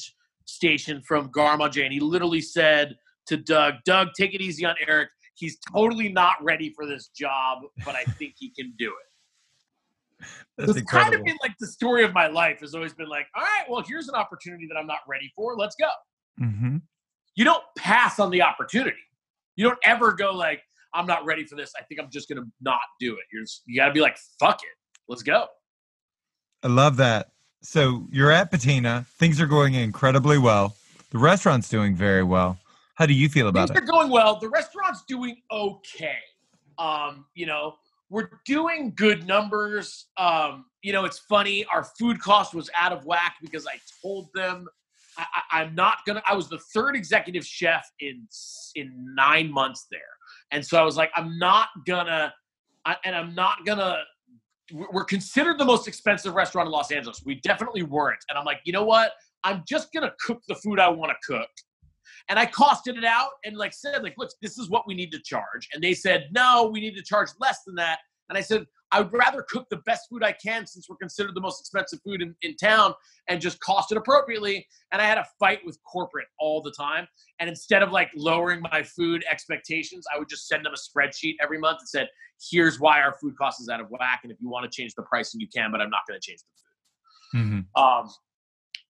station 0.45 1.01
from 1.01 1.31
Garde 1.31 1.59
Manger. 1.59 1.83
And 1.83 1.93
he 1.93 1.99
literally 1.99 2.41
said 2.41 2.95
to 3.27 3.37
Doug, 3.37 3.75
Doug, 3.85 4.09
take 4.15 4.35
it 4.35 4.41
easy 4.41 4.65
on 4.65 4.75
Eric. 4.87 5.09
He's 5.33 5.57
totally 5.73 6.09
not 6.09 6.35
ready 6.43 6.71
for 6.75 6.85
this 6.85 7.07
job, 7.07 7.59
but 7.83 7.95
I 7.95 8.03
think 8.03 8.35
he 8.37 8.51
can 8.51 8.73
do 8.77 8.89
it. 8.89 10.25
That's 10.57 10.71
it's 10.71 10.79
incredible. 10.79 11.11
kind 11.11 11.21
of 11.21 11.25
been 11.25 11.37
like 11.41 11.55
the 11.59 11.67
story 11.67 12.03
of 12.03 12.13
my 12.13 12.27
life 12.27 12.59
has 12.61 12.75
always 12.75 12.93
been 12.93 13.09
like, 13.09 13.27
all 13.35 13.43
right, 13.43 13.65
well, 13.69 13.83
here's 13.85 14.07
an 14.07 14.15
opportunity 14.15 14.67
that 14.67 14.77
I'm 14.77 14.87
not 14.87 14.99
ready 15.07 15.31
for. 15.35 15.57
Let's 15.57 15.75
go. 15.75 15.89
Mm-hmm. 16.41 16.77
You 17.35 17.43
don't 17.43 17.63
pass 17.77 18.19
on 18.19 18.29
the 18.29 18.41
opportunity. 18.41 18.97
You 19.57 19.65
don't 19.65 19.79
ever 19.83 20.13
go 20.13 20.31
like, 20.31 20.61
I'm 20.95 21.05
not 21.05 21.25
ready 21.25 21.45
for 21.45 21.55
this. 21.55 21.73
I 21.79 21.83
think 21.83 21.99
I'm 21.99 22.09
just 22.09 22.29
going 22.29 22.41
to 22.41 22.49
not 22.61 22.79
do 22.99 23.13
it. 23.13 23.23
You're 23.31 23.43
just, 23.43 23.63
you 23.65 23.79
got 23.79 23.87
to 23.87 23.93
be 23.93 24.01
like, 24.01 24.17
fuck 24.39 24.61
it. 24.63 24.77
Let's 25.07 25.23
go. 25.23 25.47
I 26.63 26.67
love 26.67 26.97
that. 26.97 27.31
So 27.61 28.07
you're 28.11 28.31
at 28.31 28.51
Patina. 28.51 29.05
Things 29.19 29.41
are 29.41 29.47
going 29.47 29.73
incredibly 29.73 30.37
well. 30.37 30.75
The 31.11 31.17
restaurant's 31.17 31.69
doing 31.69 31.95
very 31.95 32.23
well. 32.23 32.57
How 32.95 33.05
do 33.05 33.13
you 33.13 33.29
feel 33.29 33.47
about 33.47 33.67
Things 33.67 33.71
it? 33.71 33.81
Things 33.81 33.89
are 33.89 33.91
going 33.91 34.09
well. 34.09 34.39
The 34.39 34.49
restaurant's 34.49 35.03
doing 35.07 35.37
okay. 35.51 36.17
Um, 36.77 37.25
you 37.33 37.45
know, 37.45 37.75
we're 38.09 38.29
doing 38.45 38.93
good 38.95 39.27
numbers. 39.27 40.07
Um, 40.17 40.65
you 40.81 40.93
know, 40.93 41.05
it's 41.05 41.19
funny. 41.19 41.65
Our 41.65 41.83
food 41.83 42.19
cost 42.19 42.53
was 42.53 42.69
out 42.77 42.91
of 42.91 43.05
whack 43.05 43.35
because 43.41 43.65
I 43.67 43.79
told 44.01 44.29
them 44.33 44.67
I, 45.17 45.25
I, 45.33 45.61
I'm 45.61 45.75
not 45.75 45.99
gonna. 46.05 46.21
I 46.27 46.35
was 46.35 46.49
the 46.49 46.59
third 46.73 46.95
executive 46.95 47.45
chef 47.45 47.89
in 47.99 48.27
in 48.75 49.15
nine 49.15 49.51
months 49.51 49.87
there, 49.89 50.01
and 50.51 50.65
so 50.65 50.77
I 50.77 50.83
was 50.83 50.97
like, 50.97 51.11
I'm 51.15 51.37
not 51.37 51.69
gonna, 51.85 52.33
I, 52.85 52.95
and 53.05 53.15
I'm 53.15 53.33
not 53.35 53.65
gonna. 53.65 53.97
we're- 54.71 55.05
considered 55.07 55.57
the 55.57 55.65
most 55.65 55.87
expensive 55.87 56.33
restaurant 56.35 56.67
in 56.67 56.71
Los 56.71 56.91
Angeles. 56.91 57.21
We 57.25 57.35
definitely 57.35 57.83
weren't, 57.83 58.23
and 58.29 58.37
I'm 58.37 58.45
like, 58.45 58.59
you 58.65 58.73
know 58.73 58.85
what? 58.85 59.11
I'm 59.43 59.63
just 59.67 59.93
gonna 59.93 60.13
cook 60.25 60.41
the 60.47 60.55
food 60.55 60.79
I 60.79 60.89
want 60.89 61.11
to 61.11 61.33
cook 61.33 61.49
and 62.29 62.39
I 62.39 62.45
costed 62.45 62.97
it 62.97 63.05
out 63.05 63.31
and 63.43 63.55
like 63.55 63.73
said, 63.73 64.03
like, 64.03 64.15
look, 64.17 64.31
this 64.41 64.57
is 64.57 64.69
what 64.69 64.87
we 64.87 64.93
need 64.93 65.11
to 65.11 65.19
charge. 65.19 65.69
And 65.73 65.83
they 65.83 65.93
said, 65.93 66.27
no, 66.31 66.69
we 66.71 66.79
need 66.79 66.95
to 66.95 67.03
charge 67.03 67.29
less 67.39 67.63
than 67.65 67.75
that. 67.75 67.99
And 68.29 68.37
I 68.37 68.41
said, 68.41 68.65
I 68.91 69.01
would 69.01 69.11
rather 69.11 69.41
cook 69.41 69.67
the 69.69 69.77
best 69.77 70.07
food 70.09 70.23
I 70.23 70.31
can 70.31 70.65
since 70.65 70.87
we're 70.87 70.95
considered 70.95 71.35
the 71.35 71.41
most 71.41 71.59
expensive 71.59 71.99
food 72.03 72.21
in, 72.21 72.35
in 72.43 72.55
town 72.55 72.93
and 73.27 73.41
just 73.41 73.59
cost 73.59 73.91
it 73.91 73.97
appropriately. 73.97 74.65
And 74.91 75.01
I 75.01 75.05
had 75.05 75.17
a 75.17 75.25
fight 75.39 75.59
with 75.65 75.77
corporate 75.83 76.27
all 76.39 76.61
the 76.61 76.71
time. 76.71 77.07
And 77.39 77.49
instead 77.49 77.83
of 77.83 77.91
like 77.91 78.11
lowering 78.15 78.61
my 78.61 78.83
food 78.83 79.25
expectations, 79.29 80.05
I 80.13 80.19
would 80.19 80.29
just 80.29 80.47
send 80.47 80.65
them 80.65 80.73
a 80.73 80.77
spreadsheet 80.77 81.35
every 81.41 81.57
month 81.57 81.79
that 81.79 81.87
said, 81.87 82.07
here's 82.51 82.79
why 82.79 83.01
our 83.01 83.13
food 83.13 83.35
cost 83.37 83.59
is 83.59 83.69
out 83.69 83.81
of 83.81 83.89
whack. 83.89 84.21
And 84.23 84.31
if 84.31 84.37
you 84.39 84.49
want 84.49 84.69
to 84.69 84.75
change 84.75 84.93
the 84.95 85.03
pricing, 85.03 85.41
you 85.41 85.47
can, 85.53 85.71
but 85.71 85.81
I'm 85.81 85.89
not 85.89 86.01
going 86.07 86.19
to 86.19 86.25
change 86.25 86.39
the 86.41 87.39
food. 87.39 87.65
Mhm. 87.75 87.81
Um, 87.81 88.09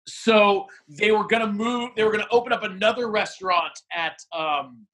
so 0.07 0.67
they 0.87 1.11
were 1.11 1.25
going 1.25 1.45
to 1.45 1.51
move. 1.51 1.91
They 1.95 2.03
were 2.03 2.11
going 2.11 2.23
to 2.23 2.29
open 2.31 2.51
up 2.51 2.63
another 2.63 3.09
restaurant 3.09 3.73
at 3.93 4.17
um, 4.33 4.87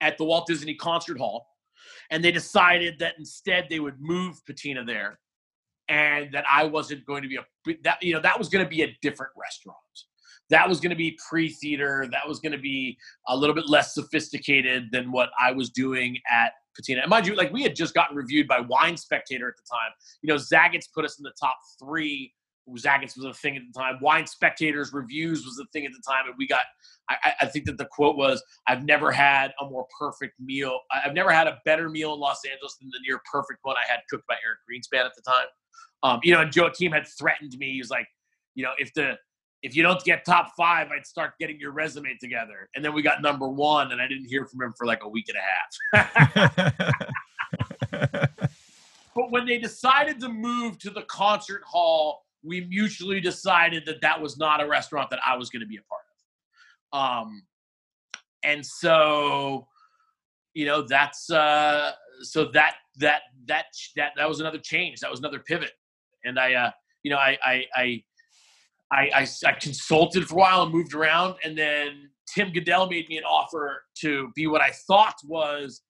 at 0.00 0.18
the 0.18 0.24
Walt 0.24 0.46
Disney 0.46 0.74
Concert 0.74 1.18
Hall, 1.18 1.46
and 2.10 2.24
they 2.24 2.32
decided 2.32 2.98
that 2.98 3.14
instead 3.18 3.66
they 3.70 3.80
would 3.80 4.00
move 4.00 4.44
Patina 4.46 4.84
there, 4.84 5.18
and 5.88 6.32
that 6.32 6.44
I 6.50 6.64
wasn't 6.64 7.04
going 7.06 7.22
to 7.22 7.28
be 7.28 7.36
a 7.36 7.44
that 7.84 8.02
you 8.02 8.14
know 8.14 8.20
that 8.20 8.38
was 8.38 8.48
going 8.48 8.64
to 8.64 8.68
be 8.68 8.82
a 8.82 8.96
different 9.02 9.32
restaurant. 9.40 9.76
That 10.50 10.68
was 10.68 10.80
going 10.80 10.90
to 10.90 10.96
be 10.96 11.16
pre-theater. 11.28 12.08
That 12.10 12.26
was 12.26 12.40
going 12.40 12.52
to 12.52 12.58
be 12.58 12.98
a 13.28 13.36
little 13.36 13.54
bit 13.54 13.68
less 13.68 13.94
sophisticated 13.94 14.88
than 14.90 15.12
what 15.12 15.30
I 15.40 15.52
was 15.52 15.70
doing 15.70 16.18
at 16.28 16.52
Patina. 16.74 17.02
And 17.02 17.10
mind 17.10 17.28
you, 17.28 17.36
like 17.36 17.52
we 17.52 17.62
had 17.62 17.76
just 17.76 17.94
gotten 17.94 18.16
reviewed 18.16 18.48
by 18.48 18.60
Wine 18.60 18.96
Spectator 18.96 19.48
at 19.48 19.54
the 19.56 19.62
time. 19.70 19.92
You 20.22 20.28
know, 20.28 20.34
Zagat's 20.34 20.88
put 20.88 21.04
us 21.04 21.18
in 21.18 21.22
the 21.22 21.32
top 21.40 21.56
three 21.78 22.32
Zagat's 22.78 23.16
was 23.16 23.26
a 23.26 23.34
thing 23.34 23.56
at 23.56 23.62
the 23.72 23.78
time. 23.78 23.98
Wine 24.00 24.26
Spectators 24.26 24.92
reviews 24.92 25.44
was 25.44 25.58
a 25.58 25.66
thing 25.72 25.84
at 25.86 25.92
the 25.92 26.02
time, 26.06 26.26
and 26.26 26.34
we 26.38 26.46
got. 26.46 26.62
I, 27.08 27.32
I- 27.40 27.46
think 27.46 27.64
that 27.66 27.78
the 27.78 27.86
quote 27.86 28.16
was, 28.16 28.42
"I've 28.68 28.84
never 28.84 29.10
had 29.10 29.52
a 29.60 29.64
more 29.64 29.86
perfect 29.98 30.34
meal. 30.38 30.78
I've 31.04 31.14
never 31.14 31.30
had 31.32 31.48
a 31.48 31.58
better 31.64 31.88
meal 31.88 32.14
in 32.14 32.20
Los 32.20 32.40
Angeles 32.44 32.76
than 32.80 32.90
the 32.90 33.00
near 33.06 33.20
perfect 33.30 33.60
one 33.62 33.76
I 33.76 33.90
had 33.90 34.00
cooked 34.08 34.26
by 34.28 34.36
Eric 34.44 34.58
Greenspan 34.70 35.04
at 35.04 35.12
the 35.16 35.22
time." 35.22 35.46
Um, 36.02 36.20
you 36.22 36.32
know, 36.32 36.40
and 36.42 36.54
Joachim 36.54 36.92
had 36.92 37.06
threatened 37.18 37.56
me. 37.58 37.72
He 37.72 37.78
was 37.80 37.90
like, 37.90 38.06
"You 38.54 38.64
know, 38.64 38.72
if 38.78 38.94
the 38.94 39.18
if 39.62 39.74
you 39.76 39.82
don't 39.82 40.02
get 40.04 40.24
top 40.24 40.52
five, 40.56 40.88
I'd 40.90 41.06
start 41.06 41.32
getting 41.40 41.58
your 41.58 41.72
resume 41.72 42.16
together." 42.20 42.68
And 42.76 42.84
then 42.84 42.94
we 42.94 43.02
got 43.02 43.20
number 43.22 43.48
one, 43.48 43.90
and 43.92 44.00
I 44.00 44.06
didn't 44.06 44.26
hear 44.26 44.46
from 44.46 44.62
him 44.62 44.72
for 44.78 44.86
like 44.86 45.02
a 45.02 45.08
week 45.08 45.26
and 45.28 45.36
a 45.36 45.98
half. 45.98 46.94
But 49.14 49.32
when 49.32 49.44
they 49.44 49.58
decided 49.58 50.20
to 50.20 50.28
move 50.28 50.78
to 50.78 50.90
the 50.90 51.02
concert 51.02 51.62
hall, 51.66 52.22
we 52.42 52.62
mutually 52.62 53.20
decided 53.20 53.84
that 53.86 54.00
that 54.02 54.20
was 54.20 54.38
not 54.38 54.62
a 54.62 54.66
restaurant 54.66 55.10
that 55.10 55.20
I 55.26 55.36
was 55.36 55.50
going 55.50 55.60
to 55.60 55.66
be 55.66 55.76
a 55.76 55.82
part 55.82 56.02
of. 56.92 57.26
Um, 57.26 57.42
and 58.42 58.64
so, 58.64 59.66
you 60.54 60.66
know, 60.66 60.82
that's 60.82 61.30
uh, 61.30 61.92
so 62.22 62.46
that 62.52 62.76
that 62.98 63.22
that 63.46 63.66
that 63.96 64.12
that 64.16 64.28
was 64.28 64.40
another 64.40 64.58
change. 64.58 65.00
That 65.00 65.10
was 65.10 65.20
another 65.20 65.40
pivot. 65.40 65.72
And 66.24 66.38
I, 66.38 66.54
uh, 66.54 66.70
you 67.02 67.10
know, 67.10 67.18
I 67.18 67.38
I 67.44 67.64
I 67.74 68.02
I, 68.92 69.10
I, 69.14 69.26
I 69.46 69.52
consulted 69.52 70.26
for 70.26 70.34
a 70.34 70.38
while 70.38 70.62
and 70.64 70.72
moved 70.72 70.94
around, 70.94 71.36
and 71.44 71.56
then 71.56 72.10
Tim 72.34 72.52
Goodell 72.52 72.88
made 72.88 73.08
me 73.08 73.18
an 73.18 73.24
offer 73.24 73.84
to 74.00 74.30
be 74.34 74.46
what 74.46 74.60
I 74.60 74.70
thought 74.70 75.14
was 75.24 75.82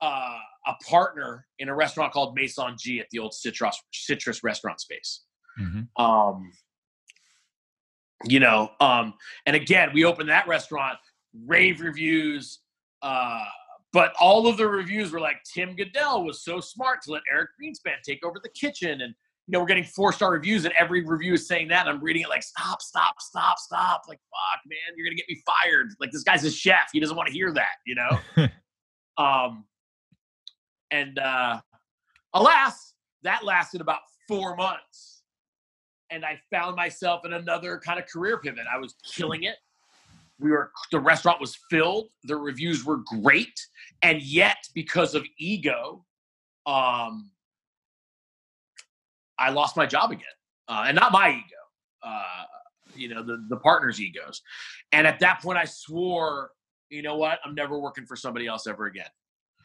uh, 0.00 0.38
a 0.66 0.74
partner 0.88 1.46
in 1.58 1.68
a 1.68 1.74
restaurant 1.74 2.12
called 2.12 2.34
Meson 2.34 2.76
G 2.78 3.00
at 3.00 3.06
the 3.10 3.18
old 3.18 3.34
Citrus 3.34 3.76
Citrus 3.92 4.42
restaurant 4.42 4.80
space. 4.80 5.23
Mhm. 5.58 5.88
Um, 5.96 6.52
you 8.24 8.40
know, 8.40 8.70
um, 8.80 9.14
and 9.46 9.54
again, 9.54 9.90
we 9.92 10.04
opened 10.04 10.28
that 10.30 10.48
restaurant, 10.48 10.98
rave 11.46 11.80
reviews, 11.80 12.60
uh, 13.02 13.44
but 13.92 14.12
all 14.18 14.46
of 14.46 14.56
the 14.56 14.66
reviews 14.66 15.12
were 15.12 15.20
like 15.20 15.36
Tim 15.44 15.76
Goodell 15.76 16.24
was 16.24 16.42
so 16.42 16.60
smart 16.60 17.02
to 17.02 17.12
let 17.12 17.22
Eric 17.30 17.50
Greenspan 17.60 18.00
take 18.02 18.24
over 18.24 18.40
the 18.42 18.48
kitchen, 18.48 19.02
and 19.02 19.14
you 19.46 19.52
know, 19.52 19.60
we're 19.60 19.66
getting 19.66 19.84
four 19.84 20.12
star 20.12 20.32
reviews, 20.32 20.64
and 20.64 20.72
every 20.74 21.04
review 21.04 21.34
is 21.34 21.46
saying 21.46 21.68
that. 21.68 21.86
And 21.86 21.96
I'm 21.96 22.02
reading 22.02 22.22
it 22.22 22.28
like, 22.30 22.42
stop, 22.42 22.80
stop, 22.80 23.20
stop, 23.20 23.58
stop. 23.58 24.02
Like, 24.08 24.18
fuck, 24.30 24.60
man, 24.66 24.96
you're 24.96 25.06
gonna 25.06 25.16
get 25.16 25.28
me 25.28 25.42
fired. 25.44 25.94
Like, 26.00 26.10
this 26.12 26.22
guy's 26.22 26.44
a 26.44 26.50
chef. 26.50 26.88
He 26.92 27.00
doesn't 27.00 27.16
want 27.16 27.26
to 27.28 27.32
hear 27.32 27.52
that, 27.52 27.76
you 27.86 27.94
know. 27.94 28.48
um, 29.22 29.66
and 30.90 31.18
uh, 31.18 31.60
alas, 32.32 32.94
that 33.22 33.44
lasted 33.44 33.80
about 33.80 34.00
four 34.26 34.56
months, 34.56 35.13
and 36.14 36.24
I 36.24 36.40
found 36.50 36.76
myself 36.76 37.24
in 37.24 37.32
another 37.32 37.78
kind 37.78 37.98
of 37.98 38.06
career 38.06 38.38
pivot. 38.38 38.64
I 38.72 38.78
was 38.78 38.94
killing 39.04 39.42
it. 39.42 39.56
We 40.38 40.50
were 40.50 40.70
the 40.90 41.00
restaurant 41.00 41.40
was 41.40 41.58
filled. 41.70 42.08
The 42.24 42.36
reviews 42.36 42.84
were 42.84 42.98
great, 42.98 43.60
and 44.02 44.22
yet 44.22 44.68
because 44.74 45.14
of 45.14 45.24
ego, 45.38 46.04
um, 46.66 47.30
I 49.38 49.50
lost 49.50 49.76
my 49.76 49.86
job 49.86 50.10
again, 50.10 50.24
uh, 50.68 50.84
and 50.86 50.96
not 50.96 51.12
my 51.12 51.30
ego. 51.30 51.42
Uh, 52.02 52.44
you 52.96 53.08
know, 53.08 53.22
the 53.22 53.44
the 53.48 53.56
partners' 53.56 54.00
egos. 54.00 54.42
And 54.92 55.06
at 55.06 55.20
that 55.20 55.40
point, 55.40 55.58
I 55.58 55.64
swore, 55.64 56.50
you 56.90 57.02
know 57.02 57.16
what? 57.16 57.38
I'm 57.44 57.54
never 57.54 57.78
working 57.78 58.06
for 58.06 58.16
somebody 58.16 58.46
else 58.46 58.66
ever 58.66 58.86
again. 58.86 59.08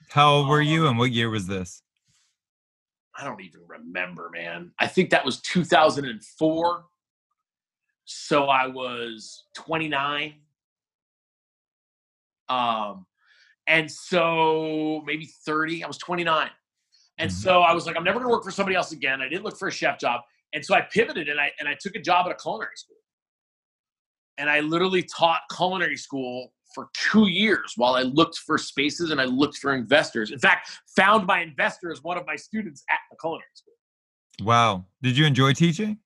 How 0.09 0.29
old 0.33 0.47
were 0.47 0.61
you, 0.61 0.87
and 0.87 0.97
what 0.97 1.11
year 1.11 1.29
was 1.29 1.47
this? 1.47 1.81
I 3.17 3.23
don't 3.23 3.41
even 3.41 3.61
remember, 3.67 4.29
man. 4.29 4.71
I 4.79 4.87
think 4.87 5.09
that 5.09 5.25
was 5.25 5.41
2004. 5.41 6.85
So 8.05 8.45
I 8.45 8.67
was 8.67 9.45
29. 9.55 10.41
Um, 12.47 13.05
and 13.67 13.91
so 13.91 15.03
maybe 15.05 15.25
30. 15.25 15.83
I 15.83 15.87
was 15.87 15.97
29. 15.97 16.49
And 17.19 17.29
Mhm. 17.29 17.33
so 17.33 17.61
I 17.61 17.73
was 17.73 17.85
like, 17.85 17.95
I'm 17.97 18.03
never 18.03 18.19
gonna 18.19 18.31
work 18.31 18.43
for 18.43 18.51
somebody 18.51 18.75
else 18.75 18.91
again. 18.91 19.21
I 19.21 19.27
didn't 19.29 19.43
look 19.43 19.57
for 19.57 19.67
a 19.67 19.71
chef 19.71 19.99
job. 19.99 20.21
And 20.53 20.65
so 20.65 20.73
I 20.73 20.81
pivoted 20.81 21.29
and 21.29 21.39
I 21.39 21.51
and 21.59 21.67
I 21.67 21.75
took 21.75 21.95
a 21.95 22.01
job 22.01 22.25
at 22.25 22.31
a 22.31 22.35
culinary 22.35 22.75
school. 22.77 22.95
And 24.37 24.49
I 24.49 24.61
literally 24.61 25.03
taught 25.03 25.41
culinary 25.55 25.97
school 25.97 26.53
for 26.73 26.89
two 26.93 27.27
years 27.27 27.73
while 27.75 27.95
I 27.95 28.03
looked 28.03 28.37
for 28.37 28.57
spaces 28.57 29.11
and 29.11 29.19
I 29.19 29.25
looked 29.25 29.57
for 29.57 29.73
investors. 29.73 30.31
In 30.31 30.39
fact, 30.39 30.69
found 30.95 31.25
my 31.25 31.41
investor 31.41 31.91
as 31.91 32.03
one 32.03 32.17
of 32.17 32.25
my 32.25 32.35
students 32.35 32.83
at 32.89 32.99
the 33.09 33.17
culinary 33.19 33.45
school. 33.53 33.73
Wow. 34.41 34.85
Did 35.01 35.17
you 35.17 35.25
enjoy 35.25 35.53
teaching? 35.53 35.97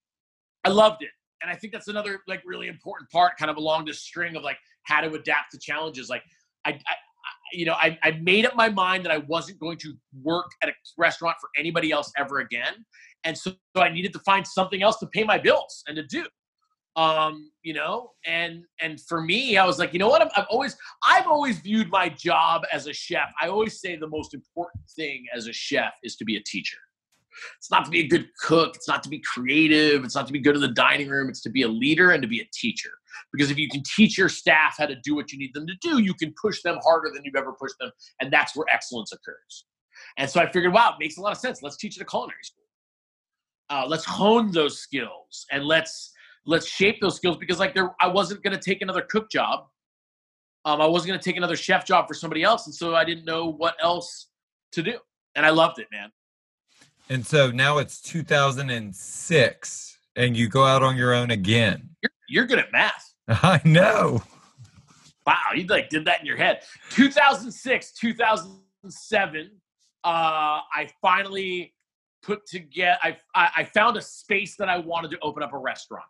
I 0.63 0.70
loved 0.70 1.03
it. 1.03 1.10
And 1.41 1.51
I 1.51 1.55
think 1.55 1.74
that's 1.74 1.89
another 1.89 2.22
like 2.27 2.41
really 2.46 2.67
important 2.67 3.10
part, 3.10 3.38
kind 3.38 3.51
of 3.51 3.58
along 3.58 3.86
this 3.86 4.00
string 4.00 4.36
of 4.36 4.43
like 4.43 4.58
how 4.84 5.01
to 5.01 5.13
adapt 5.13 5.51
to 5.51 5.60
challenges. 5.60 6.10
Like 6.10 6.24
I, 6.65 6.72
I 6.72 6.75
I- 7.25 7.55
you 7.55 7.65
know, 7.65 7.74
I, 7.74 7.98
I 8.03 8.12
made 8.22 8.46
up 8.46 8.55
my 8.55 8.67
mind 8.67 9.05
that 9.05 9.12
I 9.12 9.20
wasn't 9.20 9.60
going 9.60 9.77
to 9.77 9.93
work 10.24 10.48
at 10.62 10.70
a 10.70 10.74
restaurant 10.98 11.38
for 11.39 11.50
anybody 11.55 11.91
else 11.91 12.12
ever 12.17 12.39
again. 12.39 12.84
And 13.24 13.38
so, 13.38 13.53
so 13.77 13.84
I 13.84 13.89
needed 13.89 14.12
to 14.13 14.20
find 14.20 14.46
something 14.46 14.82
else 14.82 14.98
to 15.00 15.08
pay 15.08 15.24
my 15.24 15.38
bills 15.38 15.84
and 15.88 15.96
to 15.96 16.03
do. 16.03 16.25
Um, 16.95 17.51
you 17.63 17.73
know, 17.73 18.12
and 18.25 18.65
and 18.79 19.01
for 19.01 19.21
me, 19.21 19.57
I 19.57 19.65
was 19.65 19.79
like, 19.79 19.93
you 19.93 20.00
know 20.00 20.09
what? 20.09 20.21
I'm, 20.21 20.29
I've 20.35 20.45
always 20.50 20.77
I've 21.03 21.25
always 21.25 21.59
viewed 21.59 21.89
my 21.89 22.09
job 22.09 22.63
as 22.71 22.85
a 22.85 22.93
chef. 22.93 23.33
I 23.41 23.47
always 23.47 23.81
say 23.81 23.95
the 23.95 24.07
most 24.07 24.33
important 24.35 24.83
thing 24.95 25.25
as 25.35 25.47
a 25.47 25.53
chef 25.53 25.93
is 26.03 26.15
to 26.17 26.25
be 26.25 26.38
a 26.38 26.43
teacher. 26.45 26.77
It's 27.57 27.71
not 27.71 27.85
to 27.85 27.91
be 27.91 28.01
a 28.01 28.07
good 28.07 28.27
cook. 28.39 28.75
It's 28.75 28.88
not 28.88 29.01
to 29.03 29.09
be 29.09 29.19
creative. 29.19 30.03
It's 30.03 30.15
not 30.15 30.27
to 30.27 30.33
be 30.33 30.39
good 30.39 30.55
in 30.55 30.62
the 30.62 30.67
dining 30.67 31.09
room. 31.09 31.29
It's 31.29 31.41
to 31.41 31.50
be 31.50 31.63
a 31.63 31.67
leader 31.67 32.12
and 32.12 32.21
to 32.21 32.27
be 32.27 32.41
a 32.41 32.47
teacher. 32.53 32.91
Because 33.31 33.51
if 33.51 33.57
you 33.57 33.69
can 33.69 33.81
teach 33.83 34.17
your 34.17 34.29
staff 34.29 34.75
how 34.77 34.85
to 34.85 34.95
do 35.03 35.15
what 35.15 35.31
you 35.31 35.39
need 35.39 35.53
them 35.53 35.67
to 35.67 35.73
do, 35.81 36.00
you 36.00 36.13
can 36.13 36.33
push 36.39 36.62
them 36.62 36.77
harder 36.83 37.09
than 37.13 37.23
you've 37.23 37.35
ever 37.35 37.53
pushed 37.53 37.75
them. 37.79 37.91
And 38.21 38.31
that's 38.31 38.55
where 38.55 38.65
excellence 38.71 39.12
occurs. 39.12 39.65
And 40.17 40.29
so 40.29 40.41
I 40.41 40.51
figured, 40.51 40.73
wow, 40.73 40.91
it 40.91 40.95
makes 41.00 41.17
a 41.17 41.21
lot 41.21 41.31
of 41.31 41.38
sense. 41.38 41.62
Let's 41.62 41.77
teach 41.77 41.97
it 41.97 42.01
a 42.01 42.05
culinary 42.05 42.38
school. 42.43 42.63
Uh, 43.69 43.85
let's 43.88 44.05
hone 44.05 44.51
those 44.51 44.79
skills 44.79 45.45
and 45.51 45.65
let's 45.65 46.12
let's 46.45 46.67
shape 46.67 47.00
those 47.01 47.15
skills 47.15 47.38
because 47.38 47.59
like 47.59 47.73
there 47.73 47.95
I 48.00 48.07
wasn't 48.07 48.43
gonna 48.43 48.59
take 48.59 48.81
another 48.81 49.01
cook 49.01 49.29
job. 49.29 49.67
Um, 50.65 50.81
I 50.81 50.85
wasn't 50.85 51.09
gonna 51.09 51.21
take 51.21 51.38
another 51.38 51.55
chef 51.55 51.85
job 51.85 52.07
for 52.07 52.13
somebody 52.13 52.43
else. 52.43 52.65
And 52.67 52.75
so 52.75 52.95
I 52.95 53.03
didn't 53.05 53.25
know 53.25 53.47
what 53.47 53.75
else 53.81 54.27
to 54.73 54.83
do. 54.83 54.97
And 55.35 55.45
I 55.45 55.50
loved 55.50 55.79
it, 55.79 55.88
man. 55.91 56.12
And 57.09 57.25
so 57.25 57.51
now 57.51 57.79
it's 57.79 58.01
2006 58.01 59.97
and 60.15 60.38
you 60.38 60.47
go 60.47 60.63
out 60.63 60.83
on 60.83 60.95
your 60.95 61.13
own 61.13 61.31
again. 61.31 61.89
You're, 62.01 62.12
you're 62.29 62.45
good 62.45 62.59
at 62.59 62.71
math. 62.71 63.13
I 63.27 63.59
know. 63.65 64.23
Wow, 65.25 65.38
you 65.55 65.65
like 65.67 65.89
did 65.89 66.05
that 66.05 66.19
in 66.19 66.25
your 66.25 66.38
head. 66.38 66.62
2006, 66.91 67.93
2007, 67.93 69.51
uh, 70.03 70.07
I 70.07 70.89
finally 71.01 71.73
put 72.21 72.45
together. 72.45 72.97
I, 73.01 73.17
I 73.35 73.63
found 73.63 73.95
a 73.95 74.01
space 74.01 74.57
that 74.57 74.69
I 74.69 74.79
wanted 74.79 75.12
to 75.12 75.19
open 75.21 75.41
up 75.43 75.53
a 75.53 75.57
restaurant. 75.57 76.05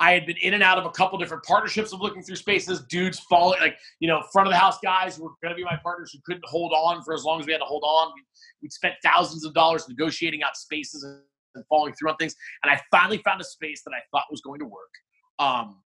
I 0.00 0.12
had 0.12 0.26
been 0.26 0.36
in 0.38 0.54
and 0.54 0.62
out 0.62 0.78
of 0.78 0.86
a 0.86 0.90
couple 0.90 1.18
different 1.18 1.44
partnerships 1.44 1.92
of 1.92 2.00
looking 2.00 2.22
through 2.22 2.36
spaces. 2.36 2.82
Dudes 2.88 3.20
falling 3.20 3.60
like 3.60 3.76
you 4.00 4.08
know 4.08 4.22
front 4.32 4.48
of 4.48 4.52
the 4.52 4.58
house 4.58 4.78
guys 4.82 5.16
who 5.16 5.24
were 5.24 5.30
going 5.42 5.52
to 5.52 5.56
be 5.56 5.64
my 5.64 5.78
partners 5.82 6.12
who 6.12 6.20
couldn't 6.24 6.44
hold 6.46 6.72
on 6.72 7.02
for 7.02 7.14
as 7.14 7.24
long 7.24 7.40
as 7.40 7.46
we 7.46 7.52
had 7.52 7.58
to 7.58 7.64
hold 7.64 7.82
on. 7.84 8.12
We, 8.14 8.22
would 8.62 8.72
spent 8.72 8.94
thousands 9.04 9.44
of 9.44 9.52
dollars 9.52 9.88
negotiating 9.88 10.42
out 10.42 10.56
spaces 10.56 11.04
and 11.04 11.64
falling 11.68 11.94
through 11.94 12.10
on 12.10 12.16
things. 12.16 12.34
And 12.62 12.72
I 12.72 12.80
finally 12.90 13.18
found 13.18 13.40
a 13.40 13.44
space 13.44 13.82
that 13.84 13.92
I 13.92 14.00
thought 14.10 14.24
was 14.30 14.40
going 14.40 14.60
to 14.60 14.66
work. 14.66 14.90
Um, 15.38 15.82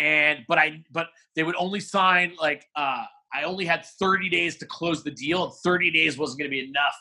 and 0.00 0.40
but 0.48 0.58
I 0.58 0.84
but 0.92 1.08
they 1.34 1.42
would 1.42 1.56
only 1.56 1.80
sign 1.80 2.34
like 2.40 2.64
uh, 2.76 3.04
I 3.34 3.42
only 3.42 3.64
had 3.64 3.84
30 3.84 4.28
days 4.28 4.56
to 4.58 4.66
close 4.66 5.02
the 5.02 5.10
deal, 5.10 5.44
and 5.44 5.52
30 5.64 5.90
days 5.90 6.16
wasn't 6.16 6.40
going 6.40 6.50
to 6.50 6.56
be 6.56 6.64
enough 6.64 6.94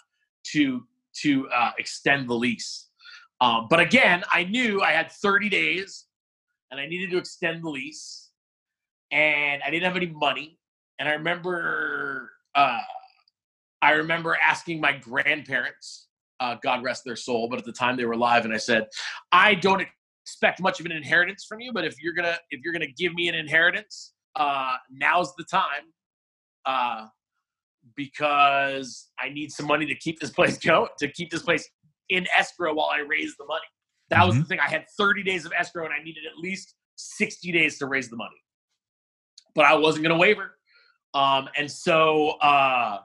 to 0.53 0.83
to 1.21 1.47
uh, 1.49 1.71
extend 1.77 2.29
the 2.29 2.33
lease. 2.33 2.86
Um, 3.39 3.67
but 3.69 3.79
again, 3.79 4.23
I 4.31 4.43
knew 4.43 4.81
I 4.81 4.91
had 4.91 5.11
30 5.11 5.49
days, 5.49 6.05
and 6.71 6.79
I 6.79 6.87
needed 6.87 7.11
to 7.11 7.17
extend 7.17 7.63
the 7.63 7.69
lease, 7.69 8.29
and 9.11 9.61
I 9.65 9.69
didn't 9.69 9.85
have 9.85 9.95
any 9.95 10.07
money. 10.07 10.57
And 10.99 11.07
I 11.07 11.13
remember 11.13 12.31
uh, 12.55 12.79
I 13.81 13.91
remember 13.91 14.35
asking 14.41 14.81
my 14.81 14.93
grandparents, 14.93 16.07
uh, 16.39 16.55
God 16.63 16.83
rest 16.83 17.03
their 17.05 17.15
soul, 17.15 17.47
but 17.49 17.59
at 17.59 17.65
the 17.65 17.71
time 17.71 17.95
they 17.95 18.05
were 18.05 18.13
alive, 18.13 18.45
and 18.45 18.53
I 18.53 18.57
said, 18.57 18.87
I 19.31 19.53
don't 19.55 19.85
expect 20.23 20.59
much 20.59 20.79
of 20.79 20.85
an 20.87 20.91
inheritance 20.91 21.45
from 21.47 21.59
you, 21.61 21.71
but 21.71 21.85
if 21.85 21.95
you're 22.01 22.13
gonna 22.13 22.37
if 22.49 22.61
you're 22.63 22.73
gonna 22.73 22.91
give 22.97 23.13
me 23.13 23.29
an 23.29 23.35
inheritance, 23.35 24.13
uh, 24.35 24.75
now's 24.91 25.33
the 25.35 25.43
time. 25.43 25.93
Uh, 26.65 27.07
because 27.95 29.07
I 29.19 29.29
need 29.29 29.51
some 29.51 29.65
money 29.65 29.85
to 29.85 29.95
keep 29.95 30.19
this 30.19 30.29
place 30.29 30.57
going, 30.65 30.89
to 30.99 31.07
keep 31.07 31.31
this 31.31 31.43
place 31.43 31.69
in 32.09 32.27
escrow 32.35 32.73
while 32.73 32.89
I 32.91 32.99
raise 32.99 33.35
the 33.37 33.45
money. 33.45 33.61
That 34.09 34.19
mm-hmm. 34.19 34.27
was 34.27 34.37
the 34.37 34.45
thing. 34.45 34.59
I 34.59 34.69
had 34.69 34.85
30 34.97 35.23
days 35.23 35.45
of 35.45 35.51
escrow 35.57 35.85
and 35.85 35.93
I 35.93 36.03
needed 36.03 36.23
at 36.25 36.37
least 36.37 36.75
60 36.95 37.51
days 37.51 37.77
to 37.79 37.85
raise 37.85 38.09
the 38.09 38.15
money. 38.15 38.35
But 39.55 39.65
I 39.65 39.75
wasn't 39.75 40.03
going 40.03 40.15
to 40.15 40.19
waver. 40.19 40.55
Um, 41.13 41.49
and 41.57 41.69
so 41.69 42.29
uh, 42.41 42.99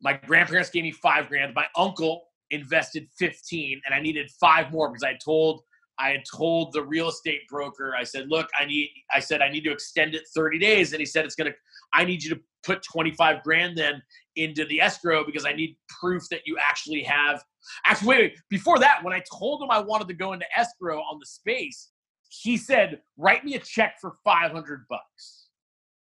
my 0.00 0.14
grandparents 0.14 0.70
gave 0.70 0.82
me 0.82 0.92
five 0.92 1.28
grand. 1.28 1.54
My 1.54 1.66
uncle 1.76 2.24
invested 2.50 3.08
15 3.18 3.80
and 3.84 3.94
I 3.94 4.00
needed 4.00 4.30
five 4.38 4.70
more 4.70 4.88
because 4.88 5.02
I 5.02 5.14
told 5.24 5.62
I 5.98 6.10
had 6.10 6.24
told 6.30 6.72
the 6.72 6.82
real 6.82 7.08
estate 7.08 7.48
broker, 7.48 7.94
I 7.98 8.04
said, 8.04 8.28
look, 8.28 8.48
I 8.58 8.66
need, 8.66 8.90
I 9.14 9.20
said, 9.20 9.40
I 9.40 9.48
need 9.48 9.64
to 9.64 9.72
extend 9.72 10.14
it 10.14 10.24
30 10.34 10.58
days. 10.58 10.92
And 10.92 11.00
he 11.00 11.06
said, 11.06 11.24
it's 11.24 11.34
going 11.34 11.50
to, 11.50 11.56
I 11.92 12.04
need 12.04 12.22
you 12.22 12.30
to 12.34 12.40
put 12.64 12.82
25 12.82 13.42
grand 13.42 13.78
then 13.78 14.02
into 14.36 14.66
the 14.66 14.80
escrow 14.80 15.24
because 15.24 15.46
I 15.46 15.52
need 15.52 15.76
proof 16.00 16.24
that 16.30 16.40
you 16.44 16.58
actually 16.60 17.02
have. 17.02 17.42
Actually, 17.84 18.08
wait, 18.08 18.20
wait, 18.20 18.38
before 18.48 18.78
that, 18.78 19.02
when 19.02 19.12
I 19.12 19.22
told 19.38 19.62
him 19.62 19.70
I 19.70 19.80
wanted 19.80 20.08
to 20.08 20.14
go 20.14 20.32
into 20.32 20.46
escrow 20.56 20.98
on 21.00 21.18
the 21.18 21.26
space, 21.26 21.90
he 22.28 22.56
said, 22.56 23.00
write 23.16 23.44
me 23.44 23.54
a 23.54 23.58
check 23.58 23.96
for 24.00 24.16
500 24.24 24.86
bucks. 24.88 25.48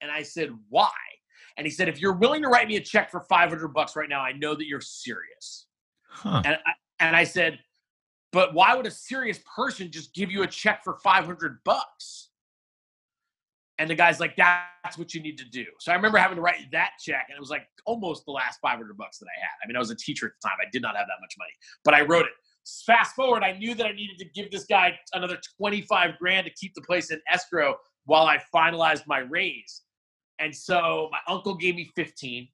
And 0.01 0.11
I 0.11 0.23
said, 0.23 0.51
why? 0.69 0.91
And 1.57 1.67
he 1.67 1.71
said, 1.71 1.89
if 1.89 2.01
you're 2.01 2.15
willing 2.15 2.43
to 2.43 2.49
write 2.49 2.69
me 2.69 2.77
a 2.77 2.81
check 2.81 3.11
for 3.11 3.21
500 3.21 3.69
bucks 3.69 3.97
right 3.97 4.09
now, 4.09 4.21
I 4.21 4.33
know 4.33 4.55
that 4.55 4.67
you're 4.67 4.81
serious. 4.81 5.67
Huh. 6.09 6.43
And, 6.45 6.59
I, 6.67 6.73
and 7.01 7.17
I 7.17 7.25
said, 7.25 7.59
but 8.33 8.53
why 8.53 8.75
would 8.75 8.87
a 8.87 8.91
serious 8.91 9.41
person 9.55 9.91
just 9.91 10.15
give 10.15 10.31
you 10.31 10.43
a 10.43 10.47
check 10.47 10.85
for 10.85 10.99
500 11.03 11.59
bucks? 11.65 12.31
And 13.79 13.91
the 13.91 13.95
guy's 13.95 14.21
like, 14.21 14.37
that's 14.37 14.97
what 14.97 15.13
you 15.13 15.21
need 15.21 15.37
to 15.39 15.45
do. 15.45 15.65
So 15.81 15.93
I 15.93 15.95
remember 15.97 16.17
having 16.17 16.37
to 16.37 16.43
write 16.43 16.71
that 16.73 16.93
check, 16.99 17.27
and 17.29 17.37
it 17.37 17.41
was 17.41 17.51
like 17.51 17.67
almost 17.85 18.25
the 18.25 18.33
last 18.33 18.59
500 18.61 18.97
bucks 18.97 19.19
that 19.19 19.27
I 19.27 19.39
had. 19.41 19.51
I 19.63 19.67
mean, 19.67 19.77
I 19.77 19.79
was 19.79 19.91
a 19.91 19.97
teacher 19.97 20.27
at 20.27 20.33
the 20.41 20.49
time. 20.49 20.57
I 20.61 20.69
did 20.73 20.81
not 20.81 20.97
have 20.97 21.07
that 21.07 21.21
much 21.21 21.35
money, 21.39 21.53
but 21.85 21.93
I 21.93 22.01
wrote 22.03 22.25
it. 22.25 22.33
Fast 22.87 23.15
forward, 23.15 23.43
I 23.43 23.53
knew 23.53 23.75
that 23.75 23.87
I 23.87 23.93
needed 23.93 24.19
to 24.19 24.25
give 24.35 24.51
this 24.51 24.65
guy 24.65 24.99
another 25.13 25.39
25 25.59 26.19
grand 26.19 26.47
to 26.47 26.53
keep 26.55 26.75
the 26.75 26.81
place 26.81 27.11
in 27.11 27.21
escrow 27.31 27.77
while 28.07 28.27
I 28.27 28.39
finalized 28.55 29.07
my 29.07 29.19
raise. 29.19 29.83
And 30.39 30.55
so 30.55 31.09
my 31.13 31.19
uncle 31.29 31.55
gave 31.55 31.77
me 31.77 31.91
15, 31.95 32.49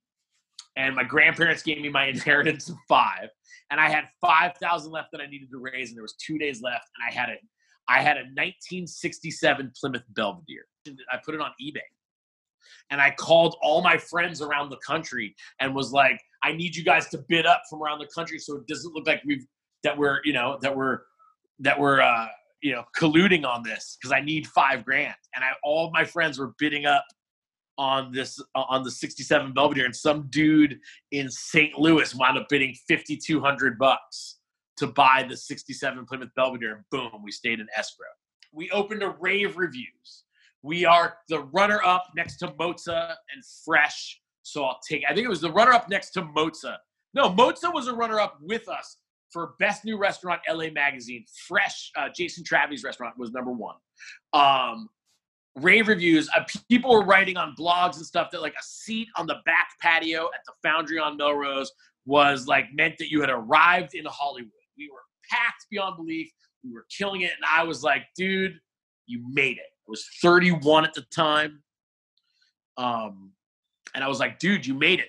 and 0.77 0.95
my 0.95 1.05
grandparents 1.05 1.63
gave 1.63 1.81
me 1.81 1.89
my 1.89 2.07
inheritance 2.09 2.69
of 2.69 2.77
five 2.89 3.29
and 3.73 3.81
I 3.81 3.89
had 3.89 4.05
five 4.21 4.57
thousand 4.59 4.93
left 4.93 5.11
that 5.13 5.21
I 5.21 5.27
needed 5.27 5.51
to 5.51 5.59
raise, 5.59 5.89
and 5.89 5.97
there 5.97 6.03
was 6.03 6.15
two 6.15 6.39
days 6.39 6.61
left, 6.63 6.91
and 6.95 7.09
I 7.09 7.19
had 7.19 7.31
a 7.31 7.37
I 7.89 8.03
had 8.03 8.17
a 8.17 8.25
1967 8.35 9.73
Plymouth 9.79 10.05
Belvedere. 10.11 10.65
I 11.11 11.19
put 11.25 11.35
it 11.35 11.41
on 11.41 11.51
eBay, 11.63 11.81
and 12.91 13.01
I 13.01 13.11
called 13.11 13.57
all 13.63 13.83
my 13.83 13.99
friends 13.99 14.41
around 14.41 14.71
the 14.71 14.79
country 14.79 15.35
and 15.61 15.75
was 15.75 15.93
like, 15.93 16.21
"I 16.43 16.53
need 16.53 16.75
you 16.75 16.85
guys 16.85 17.09
to 17.11 17.19
bid 17.29 17.47
up 17.47 17.63
from 17.69 17.83
around 17.83 17.99
the 17.99 18.09
country, 18.15 18.39
so 18.39 18.57
it 18.57 18.67
doesn't 18.67 18.93
look 18.95 19.07
like 19.07 19.23
we've 19.25 19.47
that 19.85 19.97
we're 19.97 20.21
you 20.25 20.33
know 20.33 20.59
that 20.63 20.75
we're 20.75 21.01
that 21.61 21.79
we're 21.79 22.01
uh, 22.01 22.27
you 22.63 22.73
know 22.73 22.85
colluding 22.97 23.45
on 23.45 23.63
this 23.63 23.97
because 24.01 24.13
I 24.13 24.21
need 24.21 24.47
five 24.49 24.85
grand." 24.85 25.15
And 25.35 25.45
I 25.45 25.51
all 25.63 25.91
my 25.93 26.05
friends 26.05 26.39
were 26.39 26.55
bidding 26.59 26.87
up 26.87 27.05
on 27.79 28.13
this 28.13 28.41
uh, 28.55 28.65
on 28.69 28.83
the 28.83 28.91
67 28.91 29.53
Belvedere, 29.53 29.85
and 29.85 29.95
some 29.95 30.29
dude 30.31 30.79
in 31.11 31.31
St. 31.31 31.79
Louis 31.79 32.15
wound 32.15 32.39
up 32.39 32.49
bidding 32.49 32.75
5,200 32.89 33.79
bucks 33.79 34.39
to 34.83 34.89
buy 34.89 35.25
the 35.29 35.37
67 35.37 36.05
Plymouth 36.07 36.31
Belvedere, 36.35 36.75
and 36.75 36.85
boom, 36.91 37.23
we 37.23 37.31
stayed 37.31 37.61
in 37.61 37.67
escrow. 37.77 38.07
We 38.53 38.69
opened 38.71 39.03
a 39.05 39.15
rave 39.21 39.57
reviews. 39.57 40.25
We 40.63 40.85
are 40.85 41.15
the 41.29 41.41
runner 41.55 41.81
up 41.85 42.05
next 42.17 42.39
to 42.39 42.49
Mozza 42.49 43.15
and 43.33 43.43
Fraîche. 43.43 44.17
So 44.43 44.65
I'll 44.65 44.81
take. 44.87 45.05
I 45.09 45.15
think 45.15 45.25
it 45.25 45.31
was 45.31 45.41
the 45.41 45.53
runner 45.53 45.71
up 45.71 45.89
next 45.89 46.11
to 46.13 46.23
Mozza. 46.23 46.77
No, 47.15 47.31
Mozza 47.31 47.73
was 47.73 47.87
a 47.87 47.95
runner 47.95 48.19
up 48.19 48.39
with 48.41 48.69
us 48.69 48.97
for 49.31 49.55
best 49.61 49.85
new 49.85 49.97
restaurant 49.99 50.41
LA 50.51 50.71
Magazine. 50.71 51.25
Fraîche, 51.49 51.91
uh, 51.97 52.09
Jason 52.15 52.43
Travi's 52.43 52.83
restaurant 52.83 53.17
was 53.17 53.31
number 53.31 53.53
one. 53.53 53.77
Um, 54.33 54.89
rave 55.55 55.87
reviews. 55.87 56.29
Uh, 56.35 56.43
people 56.69 56.91
were 56.91 57.05
writing 57.05 57.37
on 57.37 57.55
blogs 57.57 57.99
and 57.99 58.07
stuff 58.07 58.33
that 58.33 58.43
like 58.43 58.55
a 58.55 58.65
seat 58.65 59.07
on 59.17 59.29
the 59.29 59.37
back 59.47 59.69
patio 59.81 60.25
at 60.35 60.41
the 60.45 60.53
Foundry 60.65 60.99
on 60.99 61.17
Melrose 61.17 61.71
was 62.05 62.49
like 62.49 62.67
meant 62.75 62.99
that 62.99 63.11
you 63.13 63.21
had 63.21 63.31
arrived 63.31 63.95
in 63.95 64.05
Hollywood. 64.07 64.51
We 64.77 64.91
were 64.91 65.01
packed 65.31 65.67
beyond 65.71 65.97
belief. 65.97 66.31
We 66.65 66.73
were 66.73 66.87
killing 66.97 67.23
it, 67.23 67.33
and 67.37 67.45
I 67.49 67.65
was 67.65 67.83
like, 67.83 68.05
dude, 68.17 68.59
you 69.07 69.25
made 69.33 69.57
it. 69.57 69.71
I 69.87 69.89
was 69.89 70.07
31 70.23 70.85
at 70.85 70.95
the 70.95 71.03
time, 71.15 71.63
um, 72.77 73.33
and 73.95 74.05
I 74.05 74.09
was 74.09 74.21
like, 74.21 74.39
dude, 74.39 74.67
you 74.67 74.75
made 74.75 75.01
it. 75.01 75.09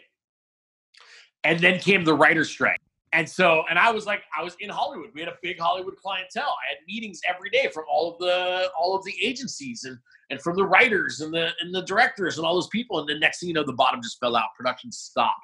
And 1.44 1.60
then 1.60 1.80
came 1.80 2.04
the 2.04 2.14
writer's 2.14 2.50
strike. 2.50 2.80
And 3.14 3.30
so, 3.30 3.64
and 3.70 3.78
I 3.78 3.92
was 3.92 4.08
like, 4.08 4.24
I 4.38 4.44
was 4.44 4.56
in 4.60 4.70
Hollywood. 4.70 5.12
We 5.14 5.22
had 5.22 5.30
a 5.30 5.38
big 5.44 5.60
Hollywood 5.60 5.96
clientele. 5.98 6.44
I 6.50 6.74
had 6.74 6.78
meetings 6.88 7.22
every 7.30 7.52
day 7.52 7.70
from 7.72 7.84
all 7.88 8.12
of 8.12 8.18
the 8.18 8.70
all 8.78 8.96
of 8.96 9.06
the 9.06 9.14
agencies 9.24 9.84
and 9.84 10.00
and 10.32 10.42
from 10.42 10.56
the 10.56 10.66
writers 10.66 11.22
and 11.22 11.32
the 11.32 11.52
and 11.62 11.74
the 11.74 11.84
directors 11.84 12.38
and 12.38 12.46
all 12.46 12.56
those 12.56 12.70
people. 12.70 13.00
And 13.00 13.08
the 13.08 13.20
next 13.20 13.40
thing 13.40 13.50
you 13.50 13.54
know, 13.54 13.64
the 13.64 13.74
bottom 13.74 14.02
just 14.02 14.20
fell 14.20 14.36
out. 14.36 14.48
Production 14.58 14.92
stopped. 14.92 15.40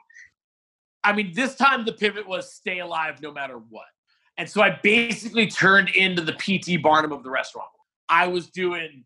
I 1.03 1.13
mean, 1.13 1.31
this 1.33 1.55
time 1.55 1.85
the 1.85 1.93
pivot 1.93 2.27
was 2.27 2.55
stay 2.55 2.79
alive 2.79 3.21
no 3.21 3.31
matter 3.31 3.59
what. 3.69 3.85
And 4.39 4.49
so 4.49 4.61
I 4.61 4.79
basically 4.81 5.47
turned 5.47 5.89
into 5.89 6.21
the 6.21 6.31
PT 6.31 6.81
Barnum 6.81 7.11
of 7.11 7.23
the 7.23 7.29
restaurant. 7.29 7.67
I 8.07 8.25
was 8.25 8.49
doing 8.49 9.03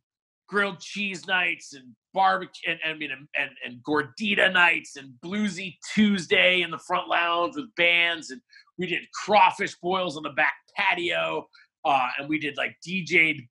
grilled 0.47 0.79
cheese 0.79 1.25
nights 1.25 1.73
and 1.73 1.95
barbecue 2.13 2.71
and, 2.71 2.79
and 2.85 2.93
I 2.93 2.97
mean 2.97 3.09
and, 3.11 3.49
and 3.65 3.79
gordita 3.83 4.53
nights 4.53 4.97
and 4.97 5.13
bluesy 5.25 5.77
Tuesday 5.95 6.61
in 6.61 6.69
the 6.69 6.77
front 6.77 7.09
lounge 7.09 7.55
with 7.55 7.73
bands 7.75 8.29
and 8.29 8.39
we 8.77 8.85
did 8.85 9.01
crawfish 9.25 9.75
boils 9.81 10.15
on 10.15 10.21
the 10.21 10.29
back 10.31 10.53
patio 10.77 11.47
uh, 11.85 12.07
and 12.19 12.29
we 12.29 12.37
did 12.37 12.55
like 12.55 12.75
DJ'd 12.87 13.41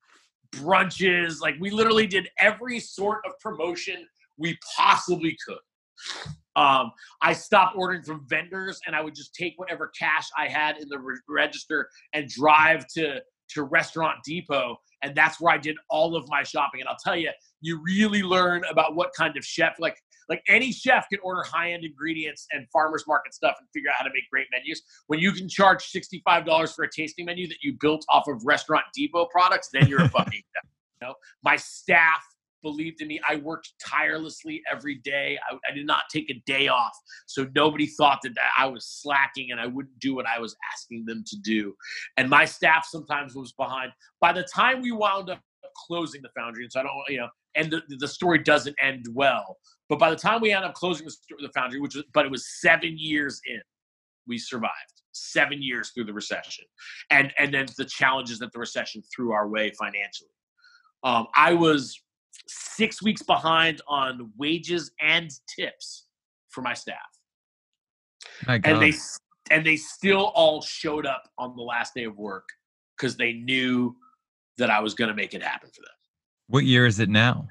brunches 0.55 1.41
like 1.41 1.55
we 1.59 1.71
literally 1.71 2.07
did 2.07 2.29
every 2.39 2.79
sort 2.79 3.19
of 3.25 3.37
promotion 3.41 4.07
we 4.37 4.57
possibly 4.77 5.35
could. 5.45 6.31
Um, 6.55 6.91
I 7.21 7.33
stopped 7.33 7.75
ordering 7.75 8.03
from 8.03 8.25
vendors 8.27 8.79
and 8.85 8.95
I 8.95 9.01
would 9.01 9.15
just 9.15 9.33
take 9.33 9.53
whatever 9.57 9.91
cash 9.97 10.27
I 10.37 10.47
had 10.47 10.77
in 10.77 10.87
the 10.89 10.99
re- 10.99 11.19
register 11.27 11.89
and 12.13 12.27
drive 12.29 12.85
to 12.95 13.21
to 13.49 13.63
Restaurant 13.63 14.17
Depot 14.25 14.77
and 15.03 15.13
that's 15.13 15.39
where 15.39 15.53
I 15.53 15.57
did 15.57 15.75
all 15.89 16.15
of 16.15 16.27
my 16.29 16.43
shopping. 16.43 16.79
And 16.79 16.89
I'll 16.89 16.97
tell 17.03 17.15
you, 17.15 17.29
you 17.61 17.81
really 17.83 18.23
learn 18.23 18.63
about 18.71 18.95
what 18.95 19.11
kind 19.15 19.37
of 19.37 19.45
chef 19.45 19.75
like 19.79 19.97
like 20.29 20.41
any 20.47 20.71
chef 20.71 21.09
can 21.09 21.19
order 21.21 21.43
high-end 21.43 21.83
ingredients 21.83 22.47
and 22.53 22.65
farmers 22.71 23.03
market 23.05 23.33
stuff 23.33 23.55
and 23.59 23.67
figure 23.73 23.89
out 23.89 23.97
how 23.97 24.05
to 24.05 24.09
make 24.13 24.23
great 24.31 24.47
menus. 24.53 24.81
When 25.07 25.19
you 25.19 25.33
can 25.33 25.49
charge 25.49 25.91
$65 25.91 26.73
for 26.73 26.85
a 26.85 26.89
tasting 26.89 27.25
menu 27.25 27.45
that 27.49 27.57
you 27.61 27.75
built 27.81 28.05
off 28.07 28.29
of 28.29 28.41
Restaurant 28.45 28.85
Depot 28.95 29.25
products, 29.25 29.67
then 29.73 29.89
you're 29.89 30.01
a 30.01 30.07
fucking 30.07 30.41
you 31.01 31.07
know? 31.07 31.13
My 31.43 31.57
staff 31.57 32.23
believed 32.63 33.01
in 33.01 33.07
me. 33.09 33.19
I 33.27 33.35
worked 33.35 33.73
tirelessly 33.85 34.61
every 34.71 34.95
day. 34.95 35.37
I, 35.49 35.55
I, 35.69 35.75
did 35.75 35.85
not 35.85 36.03
take 36.11 36.29
a 36.31 36.41
day 36.47 36.67
off. 36.67 36.97
So 37.27 37.45
nobody 37.55 37.85
thought 37.85 38.19
that 38.23 38.31
I 38.57 38.65
was 38.65 38.85
slacking 38.85 39.51
and 39.51 39.59
I 39.59 39.67
wouldn't 39.67 39.99
do 39.99 40.15
what 40.15 40.25
I 40.25 40.39
was 40.39 40.55
asking 40.73 41.05
them 41.05 41.23
to 41.27 41.37
do. 41.43 41.75
And 42.17 42.29
my 42.29 42.45
staff 42.45 42.87
sometimes 42.89 43.35
was 43.35 43.51
behind. 43.51 43.91
By 44.19 44.33
the 44.33 44.43
time 44.43 44.81
we 44.81 44.91
wound 44.91 45.29
up 45.29 45.41
closing 45.87 46.21
the 46.21 46.29
foundry, 46.35 46.63
and 46.63 46.71
so 46.71 46.79
I 46.79 46.83
don't, 46.83 46.93
you 47.09 47.17
know, 47.17 47.29
and 47.55 47.69
the, 47.69 47.81
the 47.99 48.07
story 48.07 48.39
doesn't 48.39 48.75
end 48.81 49.05
well. 49.13 49.57
But 49.89 49.99
by 49.99 50.09
the 50.09 50.15
time 50.15 50.41
we 50.41 50.51
end 50.51 50.65
up 50.65 50.73
closing 50.73 51.05
the, 51.05 51.13
the 51.41 51.51
foundry, 51.53 51.79
which 51.79 51.95
was, 51.95 52.05
but 52.13 52.25
it 52.25 52.31
was 52.31 52.59
seven 52.61 52.95
years 52.97 53.39
in, 53.45 53.61
we 54.27 54.37
survived 54.37 54.71
seven 55.11 55.61
years 55.61 55.91
through 55.91 56.05
the 56.05 56.13
recession, 56.13 56.65
and 57.11 57.31
and 57.37 57.53
then 57.53 57.67
the 57.77 57.85
challenges 57.85 58.39
that 58.39 58.51
the 58.51 58.59
recession 58.59 59.03
threw 59.15 59.31
our 59.31 59.47
way 59.47 59.71
financially. 59.79 60.29
Um, 61.03 61.27
I 61.35 61.53
was 61.53 62.01
six 62.47 63.01
weeks 63.01 63.21
behind 63.23 63.81
on 63.87 64.31
wages 64.37 64.91
and 65.01 65.31
tips 65.47 66.05
for 66.49 66.61
my 66.61 66.73
staff. 66.73 66.97
My 68.47 68.59
and 68.63 68.81
they 68.81 68.93
and 69.51 69.65
they 69.65 69.75
still 69.75 70.31
all 70.35 70.61
showed 70.61 71.05
up 71.05 71.23
on 71.37 71.55
the 71.55 71.61
last 71.61 71.93
day 71.93 72.05
of 72.05 72.17
work 72.17 72.47
because 72.97 73.17
they 73.17 73.33
knew 73.33 73.95
that 74.57 74.69
I 74.69 74.79
was 74.79 74.93
going 74.93 75.09
to 75.09 75.15
make 75.15 75.33
it 75.33 75.43
happen 75.43 75.69
for 75.69 75.81
them. 75.81 75.91
What 76.47 76.65
year 76.65 76.85
is 76.85 76.99
it 76.99 77.09
now? 77.09 77.47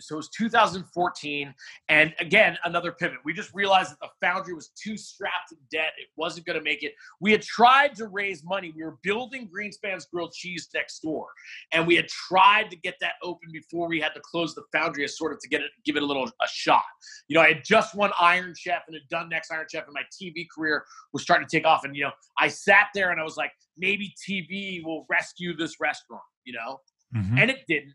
So 0.00 0.14
it 0.14 0.16
was 0.16 0.28
2014 0.30 1.54
and 1.88 2.14
again 2.18 2.56
another 2.64 2.92
pivot. 2.92 3.18
We 3.24 3.32
just 3.32 3.52
realized 3.54 3.92
that 3.92 4.00
the 4.00 4.08
foundry 4.26 4.54
was 4.54 4.68
too 4.68 4.96
strapped 4.96 5.52
in 5.52 5.58
debt. 5.70 5.92
It 5.98 6.08
wasn't 6.16 6.46
going 6.46 6.58
to 6.58 6.64
make 6.64 6.82
it. 6.82 6.94
We 7.20 7.32
had 7.32 7.42
tried 7.42 7.94
to 7.96 8.08
raise 8.08 8.44
money. 8.44 8.72
We 8.74 8.84
were 8.84 8.98
building 9.02 9.48
greenspan's 9.48 10.06
grilled 10.06 10.32
cheese 10.32 10.68
next 10.74 11.00
door 11.00 11.26
and 11.72 11.86
we 11.86 11.96
had 11.96 12.08
tried 12.08 12.70
to 12.70 12.76
get 12.76 12.94
that 13.00 13.14
open 13.22 13.50
before 13.52 13.88
we 13.88 14.00
had 14.00 14.14
to 14.14 14.20
close 14.20 14.54
the 14.54 14.62
foundry 14.72 15.04
as 15.04 15.16
sort 15.16 15.32
of 15.32 15.40
to 15.40 15.48
get 15.48 15.60
it 15.60 15.70
give 15.84 15.96
it 15.96 16.02
a 16.02 16.06
little 16.06 16.26
a 16.26 16.48
shot. 16.48 16.82
You 17.28 17.34
know 17.34 17.42
i 17.42 17.48
had 17.48 17.64
just 17.64 17.94
won 17.94 18.10
iron 18.18 18.54
chef 18.56 18.82
and 18.86 18.94
had 18.94 19.08
done 19.08 19.28
next 19.28 19.50
iron 19.50 19.66
chef 19.70 19.84
and 19.86 19.94
my 19.94 20.02
tv 20.12 20.46
career 20.54 20.84
was 21.12 21.22
starting 21.22 21.46
to 21.46 21.56
take 21.56 21.66
off 21.66 21.84
and 21.84 21.94
you 21.94 22.04
know 22.04 22.10
i 22.38 22.48
sat 22.48 22.86
there 22.94 23.10
and 23.10 23.20
i 23.20 23.24
was 23.24 23.36
like 23.36 23.52
maybe 23.76 24.12
tv 24.28 24.84
will 24.84 25.06
rescue 25.08 25.56
this 25.56 25.80
restaurant 25.80 26.22
you 26.44 26.52
know? 26.52 26.80
Mm-hmm. 27.16 27.38
and 27.38 27.50
it 27.50 27.58
didn't 27.66 27.94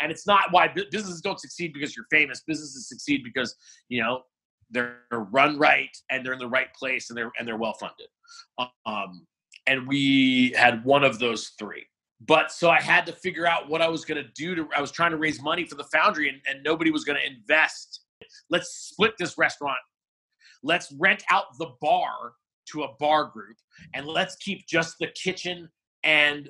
and 0.00 0.12
it's 0.12 0.26
not 0.26 0.44
why 0.50 0.68
businesses 0.68 1.20
don't 1.20 1.40
succeed 1.40 1.72
because 1.72 1.96
you're 1.96 2.06
famous. 2.10 2.42
Businesses 2.46 2.88
succeed 2.88 3.22
because 3.24 3.54
you 3.88 4.02
know 4.02 4.22
they're 4.70 5.00
run 5.10 5.58
right 5.58 5.96
and 6.10 6.24
they're 6.24 6.32
in 6.32 6.38
the 6.38 6.48
right 6.48 6.72
place 6.74 7.10
and 7.10 7.16
they're 7.16 7.32
and 7.38 7.46
they're 7.46 7.56
well 7.56 7.74
funded. 7.74 8.08
Um, 8.86 9.26
and 9.66 9.86
we 9.86 10.54
had 10.56 10.84
one 10.84 11.04
of 11.04 11.18
those 11.18 11.52
three. 11.58 11.86
But 12.26 12.50
so 12.50 12.68
I 12.68 12.80
had 12.80 13.06
to 13.06 13.12
figure 13.12 13.46
out 13.46 13.68
what 13.68 13.80
I 13.80 13.88
was 13.88 14.04
going 14.04 14.22
to 14.22 14.28
do. 14.34 14.54
To 14.54 14.68
I 14.76 14.80
was 14.80 14.90
trying 14.90 15.12
to 15.12 15.16
raise 15.16 15.40
money 15.40 15.64
for 15.64 15.76
the 15.76 15.84
foundry, 15.84 16.28
and, 16.28 16.38
and 16.48 16.62
nobody 16.64 16.90
was 16.90 17.04
going 17.04 17.18
to 17.18 17.26
invest. 17.26 18.00
Let's 18.50 18.90
split 18.90 19.12
this 19.18 19.38
restaurant. 19.38 19.78
Let's 20.64 20.92
rent 20.98 21.22
out 21.30 21.44
the 21.58 21.70
bar 21.80 22.32
to 22.72 22.82
a 22.82 22.88
bar 22.98 23.26
group, 23.26 23.56
and 23.94 24.06
let's 24.06 24.34
keep 24.36 24.66
just 24.66 24.96
the 24.98 25.08
kitchen 25.08 25.68
and 26.02 26.48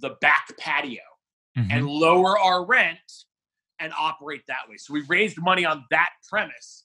the 0.00 0.16
back 0.20 0.48
patio 0.58 1.00
mm-hmm. 1.56 1.70
and 1.70 1.86
lower 1.86 2.38
our 2.38 2.64
rent 2.64 2.98
and 3.78 3.92
operate 3.98 4.42
that 4.48 4.68
way. 4.68 4.76
So 4.76 4.92
we 4.92 5.02
raised 5.08 5.40
money 5.40 5.64
on 5.64 5.84
that 5.90 6.10
premise, 6.28 6.84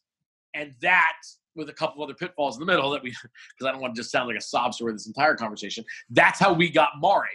and 0.54 0.74
that 0.82 1.18
with 1.56 1.70
a 1.70 1.74
couple 1.74 2.04
other 2.04 2.14
pitfalls 2.14 2.56
in 2.56 2.60
the 2.60 2.66
middle 2.66 2.90
that 2.92 3.04
we, 3.04 3.10
because 3.58 3.68
I 3.68 3.72
don't 3.72 3.82
want 3.82 3.96
to 3.96 4.00
just 4.00 4.12
sound 4.12 4.28
like 4.28 4.38
a 4.38 4.42
sob 4.42 4.74
story 4.74 4.94
this 4.94 5.08
entire 5.08 5.36
conversation. 5.36 5.84
That's 6.10 6.40
how 6.40 6.54
we 6.54 6.70
got 6.70 6.90
Mare 7.02 7.12
open. 7.12 7.30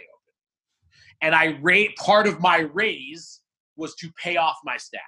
And 1.21 1.35
I 1.35 1.57
rate 1.61 1.95
part 1.97 2.27
of 2.27 2.39
my 2.39 2.59
raise 2.73 3.41
was 3.77 3.95
to 3.95 4.11
pay 4.21 4.37
off 4.37 4.57
my 4.63 4.77
staff 4.77 5.01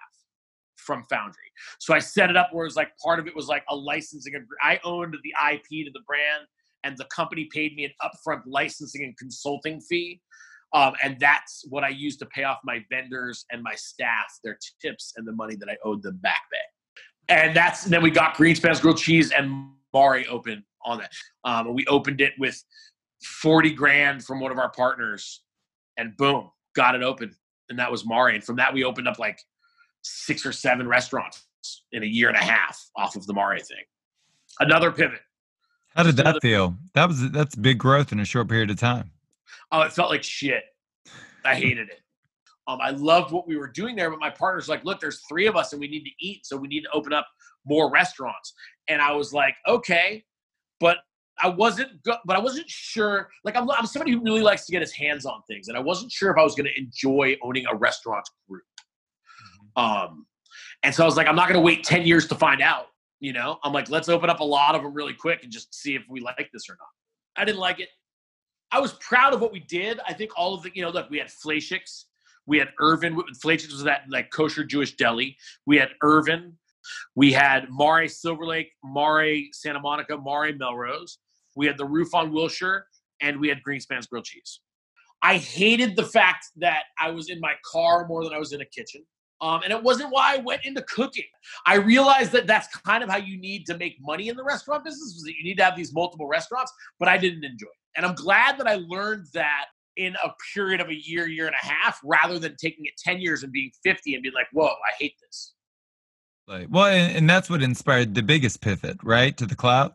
from 0.77 1.03
Foundry. 1.09 1.51
So 1.79 1.93
I 1.93 1.99
set 1.99 2.29
it 2.29 2.38
up 2.38 2.49
where 2.51 2.65
it 2.65 2.67
was 2.67 2.75
like 2.75 2.91
part 3.03 3.19
of 3.19 3.27
it 3.27 3.36
was 3.36 3.47
like 3.47 3.63
a 3.69 3.75
licensing. 3.75 4.33
I 4.62 4.79
owned 4.83 5.15
the 5.23 5.33
IP 5.51 5.86
to 5.86 5.91
the 5.91 6.01
brand, 6.05 6.45
and 6.83 6.97
the 6.97 7.05
company 7.05 7.49
paid 7.51 7.75
me 7.75 7.86
an 7.86 7.91
upfront 8.01 8.41
licensing 8.45 9.03
and 9.03 9.17
consulting 9.17 9.79
fee. 9.81 10.21
Um, 10.73 10.93
and 11.03 11.19
that's 11.19 11.65
what 11.69 11.83
I 11.83 11.89
use 11.89 12.17
to 12.17 12.25
pay 12.25 12.43
off 12.43 12.57
my 12.63 12.83
vendors 12.89 13.45
and 13.51 13.62
my 13.62 13.75
staff, 13.75 14.25
their 14.43 14.57
tips 14.81 15.13
and 15.17 15.27
the 15.27 15.31
money 15.31 15.55
that 15.55 15.69
I 15.69 15.77
owed 15.86 16.01
them 16.01 16.19
back 16.23 16.41
pay. 16.51 17.36
And 17.36 17.55
that's 17.55 17.86
and 17.86 17.93
then 17.93 18.01
we 18.01 18.12
got 18.12 18.36
Greenspan's 18.36 18.81
grilled 18.81 18.97
cheese 18.97 19.31
and 19.31 19.69
Mare 19.93 20.25
open 20.29 20.65
on 20.83 20.99
that. 20.99 21.12
Um, 21.45 21.73
we 21.73 21.86
opened 21.86 22.21
it 22.21 22.33
with 22.39 22.62
40 23.23 23.71
grand 23.71 24.25
from 24.25 24.39
one 24.39 24.51
of 24.51 24.57
our 24.57 24.71
partners, 24.71 25.43
and 25.97 26.17
boom, 26.17 26.49
got 26.75 26.95
it 26.95 27.03
open. 27.03 27.33
And 27.69 27.79
that 27.79 27.91
was 27.91 28.05
Mare. 28.05 28.29
And 28.29 28.43
from 28.43 28.57
that, 28.57 28.73
we 28.73 28.83
opened 28.83 29.07
up 29.07 29.19
like 29.19 29.39
six 30.01 30.45
or 30.45 30.51
seven 30.51 30.88
restaurants 30.88 31.45
in 31.91 32.03
a 32.03 32.07
year 32.07 32.27
and 32.27 32.36
a 32.36 32.43
half 32.43 32.83
off 32.97 33.15
of 33.15 33.25
the 33.25 33.33
Mare 33.33 33.59
thing. 33.59 33.83
Another 34.59 34.91
pivot. 34.91 35.21
How 35.95 36.03
did 36.03 36.17
that 36.17 36.41
feel? 36.41 36.75
That 36.93 37.07
was 37.07 37.31
that's 37.31 37.55
big 37.55 37.77
growth 37.77 38.12
in 38.12 38.19
a 38.19 38.25
short 38.25 38.49
period 38.49 38.71
of 38.71 38.77
time. 38.77 39.12
Oh, 39.71 39.81
it 39.81 39.93
felt 39.93 40.09
like 40.09 40.23
shit. 40.23 40.63
I 41.45 41.55
hated 41.55 41.89
it. 41.89 41.99
Um, 42.67 42.79
I 42.81 42.91
loved 42.91 43.31
what 43.31 43.47
we 43.47 43.57
were 43.57 43.67
doing 43.67 43.95
there, 43.95 44.09
but 44.09 44.19
my 44.19 44.29
partner's 44.29 44.69
like, 44.69 44.85
look, 44.85 45.01
there's 45.01 45.21
three 45.27 45.47
of 45.47 45.55
us 45.55 45.73
and 45.73 45.79
we 45.81 45.87
need 45.87 46.03
to 46.03 46.11
eat, 46.21 46.45
so 46.45 46.55
we 46.55 46.69
need 46.69 46.81
to 46.83 46.89
open 46.93 47.11
up 47.11 47.27
more 47.65 47.91
restaurants. 47.91 48.53
And 48.87 49.01
I 49.01 49.11
was 49.11 49.33
like, 49.33 49.55
okay, 49.67 50.23
but 50.79 50.97
I 51.41 51.49
wasn't, 51.49 52.01
go- 52.03 52.19
but 52.25 52.37
I 52.37 52.39
wasn't 52.39 52.69
sure. 52.69 53.29
Like, 53.43 53.57
I'm, 53.57 53.69
I'm 53.71 53.85
somebody 53.85 54.11
who 54.11 54.21
really 54.23 54.41
likes 54.41 54.65
to 54.67 54.71
get 54.71 54.81
his 54.81 54.93
hands 54.93 55.25
on 55.25 55.41
things, 55.47 55.67
and 55.67 55.75
I 55.75 55.81
wasn't 55.81 56.11
sure 56.11 56.31
if 56.31 56.37
I 56.37 56.43
was 56.43 56.55
going 56.55 56.67
to 56.67 56.79
enjoy 56.79 57.35
owning 57.43 57.65
a 57.69 57.75
restaurant 57.75 58.23
group. 58.47 58.63
Mm-hmm. 59.75 59.83
Um, 59.83 60.25
and 60.83 60.95
so 60.95 61.03
I 61.03 61.05
was 61.05 61.17
like, 61.17 61.27
I'm 61.27 61.35
not 61.35 61.49
going 61.49 61.59
to 61.59 61.65
wait 61.65 61.83
ten 61.83 62.05
years 62.05 62.27
to 62.27 62.35
find 62.35 62.61
out. 62.61 62.85
You 63.19 63.33
know, 63.33 63.57
I'm 63.63 63.73
like, 63.73 63.89
let's 63.89 64.09
open 64.09 64.29
up 64.29 64.41
a 64.41 64.43
lot 64.43 64.75
of 64.75 64.83
them 64.83 64.93
really 64.93 65.13
quick 65.13 65.43
and 65.43 65.51
just 65.51 65.73
see 65.73 65.95
if 65.95 66.03
we 66.09 66.19
like 66.19 66.49
this 66.53 66.69
or 66.69 66.73
not. 66.73 67.41
I 67.41 67.45
didn't 67.45 67.59
like 67.59 67.79
it. 67.79 67.89
I 68.73 68.79
was 68.79 68.93
proud 68.93 69.33
of 69.33 69.39
what 69.39 69.53
we 69.53 69.59
did. 69.59 69.99
I 70.07 70.13
think 70.13 70.31
all 70.36 70.55
of 70.55 70.63
the, 70.63 70.71
you 70.73 70.81
know, 70.81 70.89
look, 70.89 71.09
we 71.12 71.19
had 71.19 71.27
Fleischiks, 71.27 72.05
we 72.47 72.57
had 72.57 72.69
Irvin. 72.79 73.15
Fleischiks 73.43 73.71
was 73.71 73.83
that 73.83 74.01
like 74.09 74.31
kosher 74.31 74.63
Jewish 74.63 74.95
deli. 74.95 75.38
We 75.67 75.77
had 75.77 75.89
Irvin, 76.01 76.57
we 77.15 77.31
had 77.31 77.67
Mare 77.69 78.07
Silver 78.07 78.45
Lake, 78.45 78.71
Mare 78.83 79.43
Santa 79.51 79.79
Monica, 79.79 80.17
Mare 80.17 80.55
Melrose. 80.55 81.19
We 81.55 81.67
had 81.67 81.77
the 81.77 81.86
roof 81.86 82.15
on 82.15 82.33
Wilshire, 82.33 82.88
and 83.21 83.39
we 83.39 83.47
had 83.47 83.59
Greenspan's 83.67 84.07
grilled 84.07 84.25
cheese. 84.25 84.59
I 85.21 85.38
hated 85.38 85.95
the 85.95 86.03
fact 86.03 86.47
that 86.57 86.83
I 86.99 87.12
was 87.12 87.29
in 87.29 87.39
my 87.39 87.53
car 87.71 88.07
more 88.07 88.23
than 88.23 88.33
I 88.33 88.39
was 88.39 88.53
in 88.53 88.62
a 88.62 88.65
kitchen. 88.65 89.05
Um, 89.39 89.62
and 89.63 89.71
it 89.71 89.83
wasn't 89.83 90.12
why 90.12 90.36
I 90.36 90.38
went 90.38 90.65
into 90.65 90.81
cooking. 90.83 91.25
I 91.65 91.75
realized 91.75 92.31
that 92.31 92.47
that's 92.47 92.67
kind 92.77 93.03
of 93.03 93.09
how 93.09 93.17
you 93.17 93.38
need 93.38 93.65
to 93.67 93.77
make 93.77 93.97
money 94.01 94.29
in 94.29 94.36
the 94.36 94.43
restaurant 94.43 94.83
business, 94.83 95.13
was 95.15 95.23
that 95.23 95.33
you 95.38 95.43
need 95.43 95.57
to 95.57 95.63
have 95.63 95.75
these 95.75 95.93
multiple 95.93 96.27
restaurants, 96.27 96.71
but 96.99 97.07
I 97.07 97.17
didn't 97.17 97.43
enjoy 97.43 97.67
it. 97.67 97.83
And 97.95 98.06
I'm 98.06 98.15
glad 98.15 98.58
that 98.58 98.67
I 98.67 98.75
learned 98.88 99.27
that 99.34 99.65
in 99.95 100.15
a 100.23 100.32
period 100.53 100.82
of 100.82 100.89
a 100.89 100.95
year, 100.95 101.27
year 101.27 101.45
and 101.45 101.56
a 101.62 101.65
half, 101.65 101.99
rather 102.03 102.39
than 102.39 102.56
taking 102.60 102.86
it 102.86 102.93
10 102.97 103.19
years 103.19 103.43
and 103.43 103.51
being 103.51 103.71
50 103.84 104.15
and 104.15 104.23
being 104.23 104.34
like, 104.34 104.47
whoa, 104.51 104.67
I 104.67 104.93
hate 104.99 105.13
this. 105.21 105.53
Like, 106.47 106.67
well, 106.69 106.88
and, 106.88 107.15
and 107.15 107.29
that's 107.29 107.49
what 107.49 107.62
inspired 107.62 108.15
the 108.15 108.23
biggest 108.23 108.62
pivot, 108.62 108.97
right? 109.03 109.36
To 109.38 109.45
the 109.45 109.56
cloud. 109.56 109.93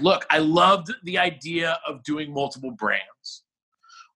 Look, 0.00 0.26
I 0.28 0.38
loved 0.38 0.92
the 1.04 1.18
idea 1.18 1.78
of 1.86 2.02
doing 2.02 2.32
multiple 2.32 2.72
brands. 2.72 3.44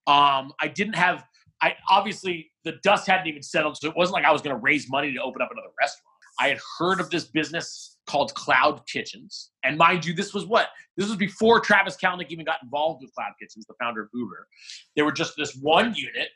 Um, 0.05 0.51
I 0.61 0.67
didn't 0.67 0.93
have, 0.93 1.23
I 1.61 1.75
obviously 1.89 2.51
the 2.65 2.73
dust 2.83 3.07
hadn't 3.07 3.27
even 3.27 3.41
settled, 3.41 3.77
so 3.77 3.89
it 3.89 3.95
wasn't 3.95 4.13
like 4.13 4.25
I 4.25 4.31
was 4.31 4.41
going 4.41 4.55
to 4.55 4.61
raise 4.61 4.89
money 4.89 5.11
to 5.13 5.21
open 5.21 5.41
up 5.41 5.49
another 5.51 5.69
restaurant. 5.79 6.05
I 6.39 6.49
had 6.49 6.59
heard 6.77 6.99
of 6.99 7.09
this 7.09 7.25
business 7.25 7.90
called 8.07 8.33
Cloud 8.33 8.81
Kitchens. 8.87 9.51
And 9.63 9.77
mind 9.77 10.05
you, 10.05 10.13
this 10.13 10.33
was 10.33 10.45
what? 10.45 10.69
This 10.97 11.07
was 11.07 11.17
before 11.17 11.59
Travis 11.59 11.95
Kalanick 11.95 12.29
even 12.29 12.45
got 12.45 12.57
involved 12.63 13.01
with 13.01 13.13
Cloud 13.13 13.33
Kitchens, 13.39 13.65
the 13.65 13.75
founder 13.79 14.01
of 14.03 14.09
Uber. 14.13 14.47
They 14.95 15.01
were 15.01 15.11
just 15.11 15.35
this 15.37 15.55
one 15.55 15.93
unit, 15.95 16.29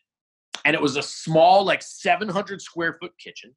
and 0.63 0.73
it 0.73 0.82
was 0.82 0.95
a 0.95 1.04
small, 1.04 1.63
like 1.63 1.82
700 1.82 2.62
square 2.62 2.97
foot 2.99 3.12
kitchen. 3.17 3.54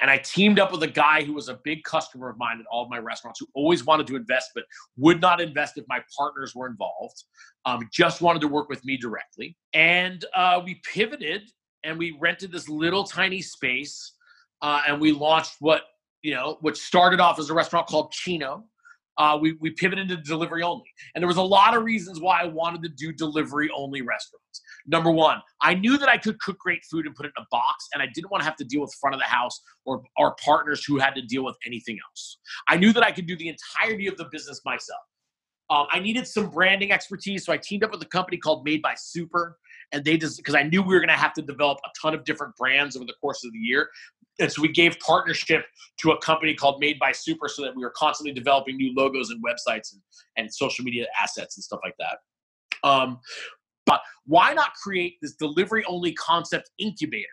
And 0.00 0.10
I 0.10 0.18
teamed 0.18 0.58
up 0.58 0.72
with 0.72 0.82
a 0.82 0.88
guy 0.88 1.22
who 1.22 1.32
was 1.32 1.48
a 1.48 1.58
big 1.64 1.82
customer 1.82 2.28
of 2.28 2.38
mine 2.38 2.58
at 2.60 2.66
all 2.70 2.84
of 2.84 2.90
my 2.90 2.98
restaurants 2.98 3.40
who 3.40 3.46
always 3.54 3.84
wanted 3.84 4.06
to 4.08 4.16
invest, 4.16 4.50
but 4.54 4.64
would 4.96 5.20
not 5.20 5.40
invest 5.40 5.76
if 5.76 5.84
my 5.88 6.00
partners 6.16 6.54
were 6.54 6.66
involved. 6.66 7.24
Um, 7.64 7.88
just 7.92 8.20
wanted 8.20 8.40
to 8.42 8.48
work 8.48 8.68
with 8.68 8.84
me 8.84 8.96
directly. 8.96 9.56
And 9.74 10.24
uh, 10.34 10.60
we 10.64 10.80
pivoted 10.92 11.50
and 11.84 11.98
we 11.98 12.16
rented 12.20 12.52
this 12.52 12.68
little 12.68 13.04
tiny 13.04 13.42
space 13.42 14.14
uh, 14.62 14.82
and 14.86 15.00
we 15.00 15.12
launched 15.12 15.56
what 15.60 15.82
you 16.26 16.34
know, 16.34 16.58
which 16.60 16.76
started 16.76 17.20
off 17.20 17.38
as 17.38 17.50
a 17.50 17.54
restaurant 17.54 17.86
called 17.86 18.10
Chino. 18.10 18.64
Uh, 19.16 19.38
we, 19.40 19.52
we 19.60 19.70
pivoted 19.70 20.08
to 20.08 20.16
delivery 20.16 20.60
only. 20.60 20.92
And 21.14 21.22
there 21.22 21.28
was 21.28 21.36
a 21.36 21.42
lot 21.42 21.76
of 21.76 21.84
reasons 21.84 22.20
why 22.20 22.40
I 22.40 22.46
wanted 22.46 22.82
to 22.82 22.88
do 22.88 23.12
delivery 23.12 23.70
only 23.74 24.02
restaurants. 24.02 24.60
Number 24.88 25.12
one, 25.12 25.40
I 25.62 25.74
knew 25.74 25.96
that 25.96 26.08
I 26.08 26.18
could 26.18 26.40
cook 26.40 26.58
great 26.58 26.84
food 26.90 27.06
and 27.06 27.14
put 27.14 27.26
it 27.26 27.32
in 27.36 27.44
a 27.44 27.46
box, 27.52 27.86
and 27.94 28.02
I 28.02 28.06
didn't 28.12 28.32
want 28.32 28.40
to 28.40 28.44
have 28.44 28.56
to 28.56 28.64
deal 28.64 28.80
with 28.80 28.92
front 29.00 29.14
of 29.14 29.20
the 29.20 29.26
house 29.26 29.62
or 29.84 30.02
our 30.18 30.34
partners 30.44 30.84
who 30.84 30.98
had 30.98 31.14
to 31.14 31.22
deal 31.22 31.44
with 31.44 31.56
anything 31.64 31.96
else. 32.10 32.38
I 32.66 32.76
knew 32.76 32.92
that 32.92 33.04
I 33.04 33.12
could 33.12 33.28
do 33.28 33.36
the 33.36 33.48
entirety 33.48 34.08
of 34.08 34.16
the 34.16 34.26
business 34.32 34.60
myself. 34.64 35.00
Um, 35.70 35.86
I 35.92 36.00
needed 36.00 36.26
some 36.26 36.50
branding 36.50 36.90
expertise, 36.90 37.46
so 37.46 37.52
I 37.52 37.56
teamed 37.56 37.84
up 37.84 37.92
with 37.92 38.02
a 38.02 38.06
company 38.06 38.36
called 38.36 38.64
Made 38.64 38.82
by 38.82 38.94
Super 38.96 39.58
and 39.92 40.04
they 40.04 40.16
just 40.16 40.36
because 40.36 40.54
I 40.54 40.62
knew 40.62 40.82
we 40.82 40.94
were 40.94 41.00
going 41.00 41.08
to 41.08 41.14
have 41.14 41.32
to 41.34 41.42
develop 41.42 41.78
a 41.84 41.88
ton 42.00 42.14
of 42.14 42.24
different 42.24 42.56
brands 42.56 42.96
over 42.96 43.04
the 43.04 43.14
course 43.20 43.44
of 43.44 43.52
the 43.52 43.58
year. 43.58 43.88
And 44.38 44.52
so 44.52 44.62
we 44.62 44.68
gave 44.68 44.98
partnership 45.00 45.64
to 46.00 46.10
a 46.10 46.18
company 46.20 46.54
called 46.54 46.80
Made 46.80 46.98
by 46.98 47.12
Super 47.12 47.48
so 47.48 47.62
that 47.62 47.74
we 47.74 47.82
were 47.82 47.92
constantly 47.96 48.32
developing 48.32 48.76
new 48.76 48.94
logos 48.94 49.30
and 49.30 49.42
websites 49.42 49.92
and, 49.92 50.02
and 50.36 50.52
social 50.52 50.84
media 50.84 51.06
assets 51.20 51.56
and 51.56 51.64
stuff 51.64 51.80
like 51.82 51.94
that. 51.98 52.88
Um, 52.88 53.18
but 53.86 54.00
why 54.26 54.52
not 54.52 54.74
create 54.74 55.14
this 55.22 55.34
delivery 55.34 55.84
only 55.86 56.12
concept 56.12 56.70
incubator 56.78 57.26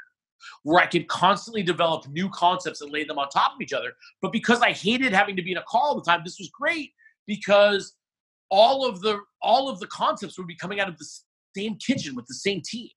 where 0.63 0.81
I 0.81 0.85
could 0.85 1.07
constantly 1.07 1.63
develop 1.63 2.07
new 2.09 2.29
concepts 2.29 2.81
and 2.81 2.91
lay 2.91 3.03
them 3.03 3.19
on 3.19 3.27
top 3.29 3.55
of 3.55 3.61
each 3.61 3.73
other? 3.73 3.93
But 4.21 4.31
because 4.31 4.61
I 4.61 4.71
hated 4.71 5.13
having 5.13 5.35
to 5.35 5.43
be 5.43 5.51
in 5.51 5.57
a 5.57 5.63
car 5.67 5.81
all 5.81 5.95
the 5.95 6.09
time, 6.09 6.21
this 6.23 6.37
was 6.39 6.49
great 6.57 6.91
because 7.27 7.95
all 8.49 8.87
of 8.87 9.01
the 9.01 9.19
all 9.41 9.67
of 9.67 9.79
the 9.79 9.87
concepts 9.87 10.37
would 10.37 10.47
be 10.47 10.55
coming 10.55 10.79
out 10.79 10.87
of 10.87 10.97
the 10.97 11.07
same 11.57 11.75
kitchen 11.75 12.15
with 12.15 12.27
the 12.27 12.35
same 12.35 12.61
team. 12.63 12.89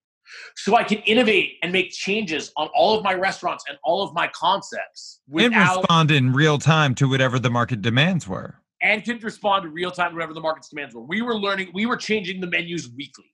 So 0.55 0.75
I 0.75 0.83
can 0.83 0.99
innovate 0.99 1.53
and 1.61 1.71
make 1.71 1.91
changes 1.91 2.51
on 2.57 2.69
all 2.75 2.97
of 2.97 3.03
my 3.03 3.13
restaurants 3.13 3.63
and 3.67 3.77
all 3.83 4.03
of 4.03 4.13
my 4.13 4.27
concepts 4.29 5.21
without, 5.27 5.53
and 5.53 5.77
respond 5.77 6.11
in 6.11 6.33
real 6.33 6.57
time 6.57 6.95
to 6.95 7.09
whatever 7.09 7.39
the 7.39 7.49
market 7.49 7.81
demands 7.81 8.27
were. 8.27 8.55
And 8.81 9.03
can 9.03 9.19
respond 9.19 9.65
in 9.65 9.73
real 9.73 9.91
time 9.91 10.11
to 10.11 10.15
whatever 10.15 10.33
the 10.33 10.41
market's 10.41 10.69
demands 10.69 10.93
were. 10.93 11.01
We 11.01 11.21
were 11.21 11.35
learning, 11.35 11.71
we 11.73 11.85
were 11.85 11.97
changing 11.97 12.41
the 12.41 12.47
menus 12.47 12.89
weekly. 12.95 13.33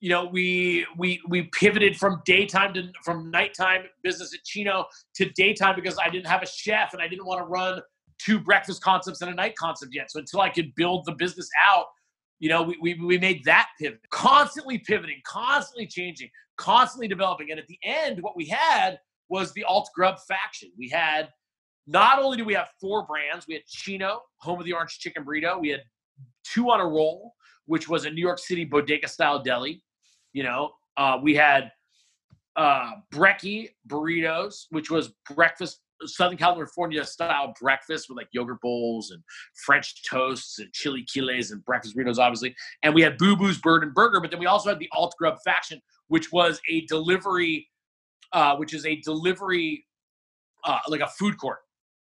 You 0.00 0.08
know, 0.08 0.24
we 0.24 0.84
we 0.98 1.20
we 1.28 1.44
pivoted 1.44 1.96
from 1.96 2.22
daytime 2.24 2.74
to 2.74 2.88
from 3.04 3.30
nighttime 3.30 3.82
business 4.02 4.34
at 4.34 4.42
Chino 4.42 4.86
to 5.14 5.30
daytime 5.30 5.76
because 5.76 5.96
I 6.04 6.10
didn't 6.10 6.26
have 6.26 6.42
a 6.42 6.46
chef 6.46 6.92
and 6.92 7.00
I 7.00 7.06
didn't 7.06 7.24
want 7.24 7.38
to 7.38 7.44
run 7.44 7.80
two 8.18 8.40
breakfast 8.40 8.82
concepts 8.82 9.20
and 9.20 9.30
a 9.30 9.34
night 9.34 9.54
concept 9.56 9.94
yet. 9.94 10.10
So 10.10 10.18
until 10.18 10.40
I 10.40 10.48
could 10.48 10.74
build 10.74 11.04
the 11.06 11.12
business 11.12 11.48
out 11.64 11.86
you 12.42 12.48
know, 12.48 12.60
we, 12.64 12.76
we, 12.82 12.94
we 12.94 13.18
made 13.18 13.44
that 13.44 13.68
pivot, 13.80 14.00
constantly 14.10 14.76
pivoting, 14.76 15.20
constantly 15.24 15.86
changing, 15.86 16.28
constantly 16.56 17.06
developing. 17.06 17.52
And 17.52 17.60
at 17.60 17.68
the 17.68 17.78
end, 17.84 18.20
what 18.20 18.36
we 18.36 18.46
had 18.46 18.98
was 19.28 19.52
the 19.52 19.62
alt 19.62 19.88
grub 19.94 20.16
faction. 20.26 20.72
We 20.76 20.88
had 20.88 21.28
not 21.86 22.18
only 22.18 22.36
do 22.36 22.44
we 22.44 22.54
have 22.54 22.70
four 22.80 23.06
brands, 23.06 23.46
we 23.46 23.54
had 23.54 23.64
Chino, 23.66 24.22
home 24.38 24.58
of 24.58 24.64
the 24.64 24.72
orange 24.72 24.98
chicken 24.98 25.24
burrito. 25.24 25.60
We 25.60 25.68
had 25.68 25.82
two 26.42 26.68
on 26.68 26.80
a 26.80 26.84
roll, 26.84 27.34
which 27.66 27.88
was 27.88 28.06
a 28.06 28.10
New 28.10 28.20
York 28.20 28.40
City 28.40 28.64
bodega 28.64 29.06
style 29.06 29.40
deli. 29.40 29.80
You 30.32 30.42
know, 30.42 30.72
uh, 30.96 31.20
we 31.22 31.36
had 31.36 31.70
uh, 32.56 32.90
Brekkie 33.12 33.68
burritos, 33.86 34.66
which 34.70 34.90
was 34.90 35.12
breakfast 35.32 35.78
Southern 36.06 36.36
California 36.36 37.04
style 37.04 37.54
breakfast 37.60 38.08
with 38.08 38.16
like 38.16 38.28
yogurt 38.32 38.60
bowls 38.60 39.10
and 39.10 39.22
French 39.64 40.02
toasts 40.08 40.58
and 40.58 40.72
chilaquiles 40.72 41.52
and 41.52 41.64
breakfast 41.64 41.96
burritos, 41.96 42.18
obviously. 42.18 42.54
And 42.82 42.94
we 42.94 43.02
had 43.02 43.18
Boo 43.18 43.36
Boo's 43.36 43.58
Bird 43.58 43.82
and 43.82 43.94
Burger, 43.94 44.20
but 44.20 44.30
then 44.30 44.40
we 44.40 44.46
also 44.46 44.68
had 44.68 44.78
the 44.78 44.88
Alt 44.92 45.14
Grub 45.18 45.38
faction, 45.44 45.80
which 46.08 46.32
was 46.32 46.60
a 46.68 46.86
delivery, 46.86 47.68
uh, 48.32 48.56
which 48.56 48.74
is 48.74 48.84
a 48.86 48.96
delivery, 48.96 49.84
uh, 50.64 50.78
like 50.88 51.00
a 51.00 51.08
food 51.08 51.38
court. 51.38 51.58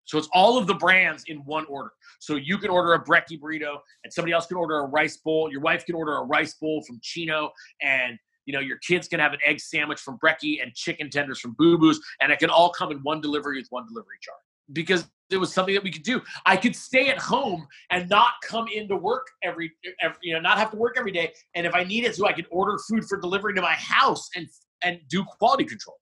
So 0.05 0.17
it's 0.17 0.29
all 0.33 0.57
of 0.57 0.67
the 0.67 0.73
brands 0.73 1.23
in 1.27 1.37
one 1.45 1.65
order. 1.67 1.91
So 2.19 2.35
you 2.35 2.57
can 2.57 2.69
order 2.69 2.93
a 2.93 3.03
brekkie 3.03 3.39
burrito, 3.39 3.77
and 4.03 4.11
somebody 4.11 4.33
else 4.33 4.45
can 4.45 4.57
order 4.57 4.79
a 4.79 4.85
rice 4.85 5.17
bowl. 5.17 5.49
Your 5.51 5.61
wife 5.61 5.85
can 5.85 5.95
order 5.95 6.17
a 6.17 6.23
rice 6.23 6.55
bowl 6.55 6.83
from 6.85 6.99
Chino, 7.01 7.51
and 7.81 8.17
you 8.45 8.53
know, 8.53 8.59
your 8.59 8.77
kids 8.77 9.07
can 9.07 9.19
have 9.19 9.33
an 9.33 9.39
egg 9.45 9.59
sandwich 9.59 9.99
from 9.99 10.17
Brekkie 10.17 10.61
and 10.61 10.73
chicken 10.73 11.09
tenders 11.09 11.39
from 11.39 11.55
Boo 11.57 11.77
Boo's, 11.77 11.99
and 12.21 12.31
it 12.31 12.39
can 12.39 12.49
all 12.49 12.71
come 12.71 12.91
in 12.91 12.99
one 12.99 13.21
delivery 13.21 13.57
with 13.57 13.67
one 13.69 13.85
delivery 13.87 14.17
charge 14.21 14.37
because 14.73 15.07
it 15.29 15.37
was 15.37 15.53
something 15.53 15.73
that 15.73 15.83
we 15.83 15.91
could 15.91 16.03
do. 16.03 16.21
I 16.45 16.57
could 16.57 16.75
stay 16.75 17.09
at 17.09 17.17
home 17.17 17.67
and 17.89 18.09
not 18.09 18.33
come 18.43 18.67
into 18.73 18.95
work 18.95 19.27
every, 19.43 19.71
every, 20.01 20.17
you 20.21 20.33
know, 20.33 20.39
not 20.39 20.57
have 20.57 20.71
to 20.71 20.77
work 20.77 20.95
every 20.97 21.11
day. 21.11 21.31
And 21.55 21.65
if 21.65 21.73
I 21.73 21.83
needed 21.83 22.13
to, 22.15 22.25
I 22.25 22.33
could 22.33 22.47
order 22.51 22.77
food 22.89 23.05
for 23.05 23.19
delivery 23.19 23.53
to 23.55 23.61
my 23.61 23.73
house 23.73 24.29
and 24.35 24.47
and 24.83 24.99
do 25.09 25.23
quality 25.23 25.63
control. 25.63 25.97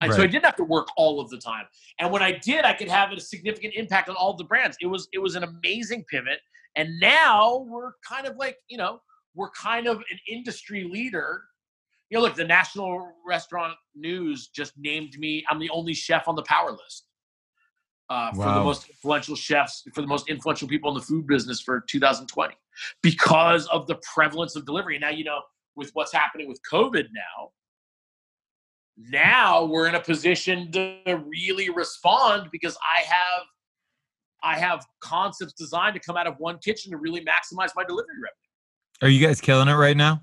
And 0.00 0.10
right. 0.10 0.16
so 0.16 0.22
I 0.22 0.26
didn't 0.26 0.44
have 0.44 0.56
to 0.56 0.64
work 0.64 0.88
all 0.96 1.20
of 1.20 1.28
the 1.28 1.38
time. 1.38 1.64
And 1.98 2.10
when 2.10 2.22
I 2.22 2.32
did, 2.32 2.64
I 2.64 2.72
could 2.72 2.88
have 2.88 3.12
a 3.12 3.20
significant 3.20 3.74
impact 3.74 4.08
on 4.08 4.16
all 4.16 4.34
the 4.34 4.44
brands. 4.44 4.76
It 4.80 4.86
was 4.86 5.08
it 5.12 5.18
was 5.18 5.34
an 5.34 5.44
amazing 5.44 6.04
pivot. 6.04 6.40
And 6.76 6.98
now 7.00 7.66
we're 7.68 7.92
kind 8.08 8.26
of 8.26 8.36
like, 8.36 8.56
you 8.68 8.78
know, 8.78 9.00
we're 9.34 9.50
kind 9.50 9.86
of 9.86 9.98
an 9.98 10.18
industry 10.28 10.84
leader 10.84 11.42
you 12.10 12.16
know, 12.16 12.22
look, 12.22 12.34
the 12.34 12.44
Nation's 12.44 13.02
Restaurant 13.26 13.74
News 13.94 14.48
just 14.48 14.72
named 14.78 15.18
me. 15.18 15.44
I'm 15.48 15.58
the 15.58 15.70
only 15.70 15.94
chef 15.94 16.26
on 16.26 16.36
the 16.36 16.42
power 16.42 16.70
list 16.70 17.08
uh, 18.08 18.30
wow. 18.34 18.44
for 18.44 18.58
the 18.58 18.64
most 18.64 18.88
influential 18.88 19.36
chefs, 19.36 19.84
for 19.94 20.00
the 20.00 20.06
most 20.06 20.28
influential 20.28 20.68
people 20.68 20.90
in 20.90 20.96
the 20.96 21.02
food 21.02 21.26
business 21.26 21.60
for 21.60 21.84
2020, 21.88 22.54
because 23.02 23.66
of 23.66 23.86
the 23.86 23.96
prevalence 24.14 24.56
of 24.56 24.64
delivery. 24.64 24.98
Now, 24.98 25.10
you 25.10 25.24
know, 25.24 25.40
with 25.76 25.90
what's 25.92 26.12
happening 26.12 26.48
with 26.48 26.60
COVID 26.70 27.08
now, 27.12 27.50
now 28.96 29.64
we're 29.64 29.86
in 29.86 29.94
a 29.94 30.00
position 30.00 30.72
to 30.72 31.22
really 31.26 31.70
respond 31.70 32.48
because 32.50 32.76
I 32.82 33.02
have 33.02 33.42
I 34.42 34.58
have 34.58 34.86
concepts 35.00 35.52
designed 35.52 35.94
to 35.94 36.00
come 36.00 36.16
out 36.16 36.26
of 36.26 36.36
one 36.38 36.58
kitchen 36.58 36.92
to 36.92 36.96
really 36.96 37.20
maximize 37.20 37.70
my 37.74 37.84
delivery 37.84 38.14
revenue. 38.14 39.02
Are 39.02 39.08
you 39.08 39.24
guys 39.24 39.40
killing 39.40 39.68
it 39.68 39.74
right 39.74 39.96
now? 39.96 40.22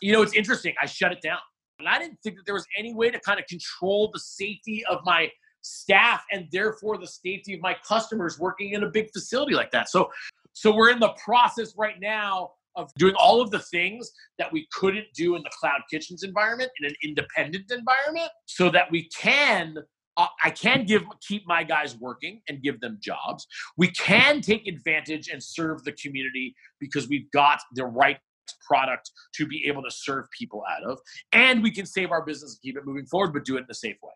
You 0.00 0.12
know, 0.12 0.22
it's 0.22 0.34
interesting. 0.34 0.74
I 0.80 0.86
shut 0.86 1.12
it 1.12 1.20
down. 1.22 1.38
And 1.78 1.88
I 1.88 1.98
didn't 1.98 2.18
think 2.22 2.36
that 2.36 2.46
there 2.46 2.54
was 2.54 2.66
any 2.78 2.94
way 2.94 3.10
to 3.10 3.20
kind 3.20 3.38
of 3.38 3.46
control 3.46 4.10
the 4.12 4.20
safety 4.20 4.84
of 4.88 5.00
my 5.04 5.30
staff 5.62 6.24
and 6.32 6.46
therefore 6.52 6.96
the 6.96 7.06
safety 7.06 7.54
of 7.54 7.60
my 7.60 7.76
customers 7.86 8.38
working 8.38 8.72
in 8.72 8.84
a 8.84 8.88
big 8.88 9.10
facility 9.12 9.54
like 9.54 9.70
that. 9.72 9.88
So 9.88 10.10
so 10.52 10.74
we're 10.74 10.90
in 10.90 11.00
the 11.00 11.14
process 11.22 11.74
right 11.76 12.00
now 12.00 12.52
of 12.76 12.90
doing 12.94 13.14
all 13.18 13.40
of 13.40 13.50
the 13.50 13.58
things 13.58 14.10
that 14.38 14.50
we 14.50 14.66
couldn't 14.72 15.06
do 15.14 15.34
in 15.34 15.42
the 15.42 15.50
cloud 15.58 15.80
kitchens 15.90 16.22
environment 16.22 16.70
in 16.80 16.86
an 16.86 16.94
independent 17.02 17.70
environment 17.70 18.30
so 18.46 18.70
that 18.70 18.90
we 18.90 19.08
can 19.08 19.76
uh, 20.18 20.26
I 20.42 20.48
can 20.48 20.86
give 20.86 21.02
keep 21.20 21.46
my 21.46 21.62
guys 21.62 21.96
working 21.96 22.40
and 22.48 22.62
give 22.62 22.80
them 22.80 22.98
jobs. 23.02 23.46
We 23.76 23.88
can 23.88 24.40
take 24.40 24.66
advantage 24.66 25.28
and 25.28 25.42
serve 25.42 25.84
the 25.84 25.92
community 25.92 26.54
because 26.80 27.06
we've 27.08 27.30
got 27.32 27.60
the 27.74 27.84
right 27.84 28.18
product 28.66 29.10
to 29.34 29.46
be 29.46 29.64
able 29.66 29.82
to 29.82 29.90
serve 29.90 30.26
people 30.36 30.62
out 30.70 30.84
of. 30.84 30.98
And 31.32 31.62
we 31.62 31.70
can 31.70 31.86
save 31.86 32.10
our 32.10 32.24
business 32.24 32.52
and 32.52 32.62
keep 32.62 32.76
it 32.76 32.86
moving 32.86 33.06
forward, 33.06 33.32
but 33.32 33.44
do 33.44 33.56
it 33.56 33.60
in 33.60 33.66
a 33.70 33.74
safe 33.74 33.96
way. 34.02 34.12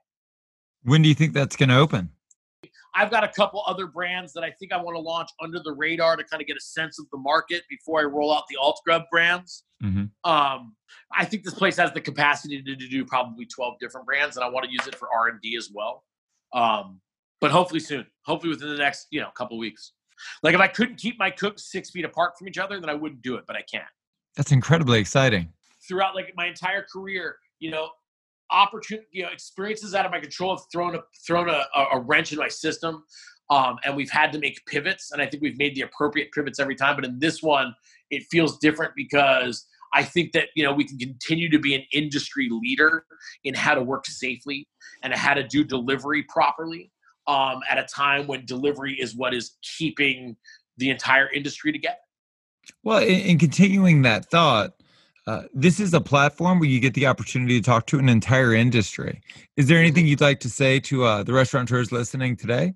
When 0.82 1.02
do 1.02 1.08
you 1.08 1.14
think 1.14 1.34
that's 1.34 1.56
going 1.56 1.68
to 1.68 1.76
open? 1.76 2.10
I've 2.94 3.10
got 3.10 3.24
a 3.24 3.28
couple 3.28 3.62
other 3.66 3.86
brands 3.86 4.32
that 4.32 4.42
I 4.42 4.50
think 4.50 4.72
I 4.72 4.76
want 4.76 4.96
to 4.96 5.00
launch 5.00 5.28
under 5.40 5.60
the 5.60 5.72
radar 5.72 6.16
to 6.16 6.24
kind 6.24 6.40
of 6.40 6.46
get 6.46 6.56
a 6.56 6.60
sense 6.60 6.98
of 6.98 7.06
the 7.12 7.18
market 7.18 7.62
before 7.68 8.00
I 8.00 8.04
roll 8.04 8.34
out 8.34 8.44
the 8.48 8.56
Alt 8.56 8.80
Grub 8.84 9.02
brands. 9.10 9.64
Mm-hmm. 9.82 10.30
Um, 10.30 10.74
I 11.16 11.24
think 11.24 11.44
this 11.44 11.54
place 11.54 11.76
has 11.76 11.92
the 11.92 12.00
capacity 12.00 12.62
to, 12.62 12.76
to, 12.76 12.88
do 12.88 13.04
probably 13.04 13.46
12 13.46 13.74
different 13.80 14.06
brands, 14.06 14.36
and 14.36 14.44
I 14.44 14.48
want 14.48 14.66
to 14.66 14.72
use 14.72 14.86
it 14.86 14.96
for 14.96 15.08
R 15.12 15.28
and 15.28 15.40
D 15.40 15.56
as 15.56 15.70
well. 15.72 16.04
Um, 16.52 17.00
but 17.40 17.50
hopefully 17.50 17.80
soon, 17.80 18.06
hopefully 18.26 18.50
within 18.50 18.68
the 18.68 18.76
next 18.76 19.06
you 19.10 19.20
know 19.20 19.30
couple 19.36 19.56
weeks. 19.58 19.92
Like 20.42 20.54
if 20.54 20.60
I 20.60 20.66
couldn't 20.66 20.96
keep 20.96 21.18
my 21.18 21.30
cooks 21.30 21.70
six 21.70 21.90
feet 21.90 22.04
apart 22.04 22.36
from 22.38 22.48
each 22.48 22.58
other, 22.58 22.78
then 22.78 22.90
I 22.90 22.94
wouldn't 22.94 23.22
do 23.22 23.36
it, 23.36 23.44
but 23.46 23.56
I 23.56 23.62
can. 23.62 23.82
That's 24.36 24.52
incredibly 24.52 25.00
exciting. 25.00 25.52
Throughout 25.86 26.14
like 26.14 26.32
my 26.36 26.46
entire 26.46 26.84
career, 26.92 27.36
you 27.58 27.70
know, 27.70 27.90
opportunity, 28.50 29.06
you 29.12 29.22
know, 29.22 29.30
experiences 29.30 29.94
out 29.94 30.04
of 30.04 30.12
my 30.12 30.20
control 30.20 30.56
have 30.56 30.64
thrown 30.72 30.94
a 30.94 31.00
thrown 31.26 31.48
a, 31.48 31.64
a 31.92 32.00
wrench 32.00 32.32
in 32.32 32.38
my 32.38 32.48
system. 32.48 33.04
Um, 33.50 33.78
and 33.84 33.96
we've 33.96 34.10
had 34.10 34.32
to 34.32 34.38
make 34.38 34.64
pivots, 34.66 35.10
and 35.10 35.20
I 35.20 35.26
think 35.26 35.42
we've 35.42 35.58
made 35.58 35.74
the 35.74 35.82
appropriate 35.82 36.30
pivots 36.32 36.60
every 36.60 36.76
time. 36.76 36.94
But 36.94 37.04
in 37.04 37.18
this 37.18 37.42
one, 37.42 37.74
it 38.10 38.22
feels 38.30 38.58
different 38.58 38.92
because 38.94 39.66
I 39.92 40.04
think 40.04 40.32
that 40.32 40.48
you 40.54 40.62
know 40.62 40.72
we 40.72 40.84
can 40.84 40.98
continue 40.98 41.48
to 41.50 41.58
be 41.58 41.74
an 41.74 41.82
industry 41.92 42.48
leader 42.50 43.04
in 43.44 43.54
how 43.54 43.74
to 43.74 43.82
work 43.82 44.06
safely 44.06 44.68
and 45.02 45.12
how 45.12 45.34
to 45.34 45.42
do 45.42 45.64
delivery 45.64 46.24
properly 46.28 46.92
um, 47.26 47.60
at 47.68 47.78
a 47.78 47.84
time 47.84 48.26
when 48.26 48.44
delivery 48.46 48.94
is 48.94 49.16
what 49.16 49.34
is 49.34 49.56
keeping 49.78 50.36
the 50.76 50.90
entire 50.90 51.30
industry 51.32 51.72
together. 51.72 51.96
Well, 52.82 53.02
in, 53.02 53.20
in 53.20 53.38
continuing 53.38 54.02
that 54.02 54.30
thought, 54.30 54.72
uh, 55.26 55.42
this 55.52 55.80
is 55.80 55.94
a 55.94 56.00
platform 56.00 56.58
where 56.58 56.68
you 56.68 56.80
get 56.80 56.94
the 56.94 57.06
opportunity 57.06 57.60
to 57.60 57.64
talk 57.64 57.86
to 57.86 57.98
an 57.98 58.08
entire 58.08 58.54
industry. 58.54 59.20
Is 59.56 59.68
there 59.68 59.78
anything 59.78 60.06
you'd 60.06 60.20
like 60.20 60.40
to 60.40 60.50
say 60.50 60.80
to 60.80 61.04
uh, 61.04 61.22
the 61.22 61.32
restaurateurs 61.32 61.92
listening 61.92 62.36
today? 62.36 62.74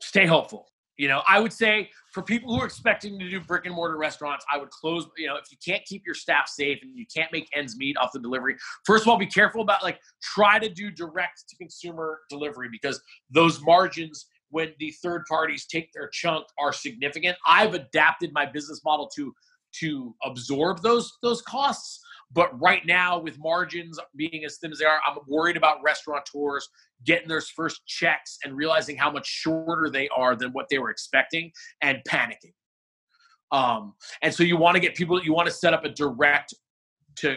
Stay 0.00 0.26
hopeful. 0.26 0.66
You 0.96 1.08
know, 1.08 1.22
I 1.28 1.38
would 1.38 1.52
say 1.52 1.90
for 2.12 2.22
people 2.22 2.54
who 2.54 2.62
are 2.62 2.64
expecting 2.64 3.18
to 3.18 3.28
do 3.28 3.40
brick 3.40 3.66
and 3.66 3.74
mortar 3.74 3.98
restaurants, 3.98 4.46
I 4.50 4.56
would 4.56 4.70
close. 4.70 5.06
You 5.18 5.26
know, 5.26 5.36
if 5.36 5.50
you 5.50 5.58
can't 5.62 5.84
keep 5.84 6.02
your 6.06 6.14
staff 6.14 6.48
safe 6.48 6.78
and 6.80 6.96
you 6.96 7.04
can't 7.14 7.30
make 7.30 7.48
ends 7.54 7.76
meet 7.76 7.98
off 7.98 8.12
the 8.12 8.18
delivery, 8.18 8.56
first 8.86 9.04
of 9.04 9.08
all, 9.08 9.18
be 9.18 9.26
careful 9.26 9.60
about 9.60 9.82
like 9.82 10.00
try 10.22 10.58
to 10.58 10.70
do 10.70 10.90
direct 10.90 11.44
to 11.50 11.56
consumer 11.56 12.20
delivery 12.30 12.68
because 12.72 13.00
those 13.30 13.60
margins 13.60 14.26
when 14.50 14.72
the 14.78 14.92
third 15.02 15.24
parties 15.28 15.66
take 15.66 15.92
their 15.92 16.08
chunk 16.08 16.46
are 16.58 16.72
significant. 16.72 17.36
I've 17.46 17.74
adapted 17.74 18.32
my 18.32 18.46
business 18.46 18.80
model 18.84 19.08
to 19.16 19.32
to 19.80 20.14
absorb 20.24 20.82
those 20.82 21.12
those 21.22 21.42
costs. 21.42 22.00
But 22.32 22.60
right 22.60 22.84
now, 22.84 23.18
with 23.18 23.38
margins 23.38 24.00
being 24.16 24.44
as 24.44 24.58
thin 24.58 24.72
as 24.72 24.78
they 24.78 24.84
are, 24.84 25.00
I'm 25.06 25.18
worried 25.28 25.56
about 25.56 25.82
restaurateurs 25.84 26.68
getting 27.04 27.28
their 27.28 27.40
first 27.40 27.86
checks 27.86 28.38
and 28.44 28.56
realizing 28.56 28.96
how 28.96 29.10
much 29.10 29.26
shorter 29.26 29.90
they 29.90 30.08
are 30.08 30.34
than 30.34 30.50
what 30.50 30.66
they 30.68 30.78
were 30.78 30.90
expecting 30.90 31.52
and 31.82 31.98
panicking. 32.08 32.52
Um, 33.52 33.94
and 34.22 34.34
so 34.34 34.42
you 34.42 34.56
want 34.56 34.74
to 34.74 34.80
get 34.80 34.96
people, 34.96 35.22
you 35.22 35.32
want 35.32 35.46
to 35.46 35.54
set 35.54 35.72
up 35.72 35.84
a 35.84 35.88
direct 35.88 36.54
to 37.16 37.36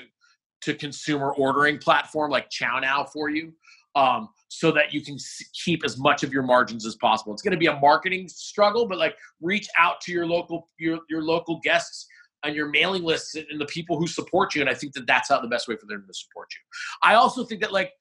to 0.62 0.74
consumer 0.74 1.32
ordering 1.34 1.78
platform 1.78 2.32
like 2.32 2.50
ChowNow 2.50 3.10
for 3.10 3.30
you 3.30 3.54
um, 4.00 4.30
so 4.48 4.72
that 4.72 4.94
you 4.94 5.02
can 5.02 5.18
keep 5.66 5.84
as 5.84 6.00
much 6.00 6.24
of 6.24 6.32
your 6.32 6.44
margins 6.44 6.86
as 6.86 6.96
possible. 6.96 7.34
It's 7.34 7.42
going 7.42 7.52
to 7.52 7.58
be 7.58 7.68
a 7.68 7.80
marketing 7.80 8.28
struggle, 8.30 8.88
but 8.88 8.98
like 8.98 9.16
reach 9.42 9.68
out 9.78 10.00
to 10.02 10.12
your 10.12 10.26
local 10.26 10.70
your 10.80 11.00
your 11.10 11.22
local 11.22 11.60
guests 11.64 12.08
on 12.44 12.56
your 12.56 12.70
mailing 12.70 13.04
lists 13.04 13.36
and 13.36 13.60
the 13.60 13.66
people 13.66 14.00
who 14.00 14.08
support 14.08 14.56
you. 14.56 14.62
And 14.62 14.70
I 14.70 14.74
think 14.74 14.94
that 14.94 15.06
that's 15.06 15.28
how 15.28 15.42
the 15.42 15.48
best 15.48 15.68
way 15.68 15.76
for 15.76 15.86
them 15.88 16.06
to 16.08 16.14
support 16.14 16.48
you. 16.54 16.62
I 17.04 17.16
also 17.16 17.44
think 17.44 17.60
that 17.62 17.74
like 17.74 17.92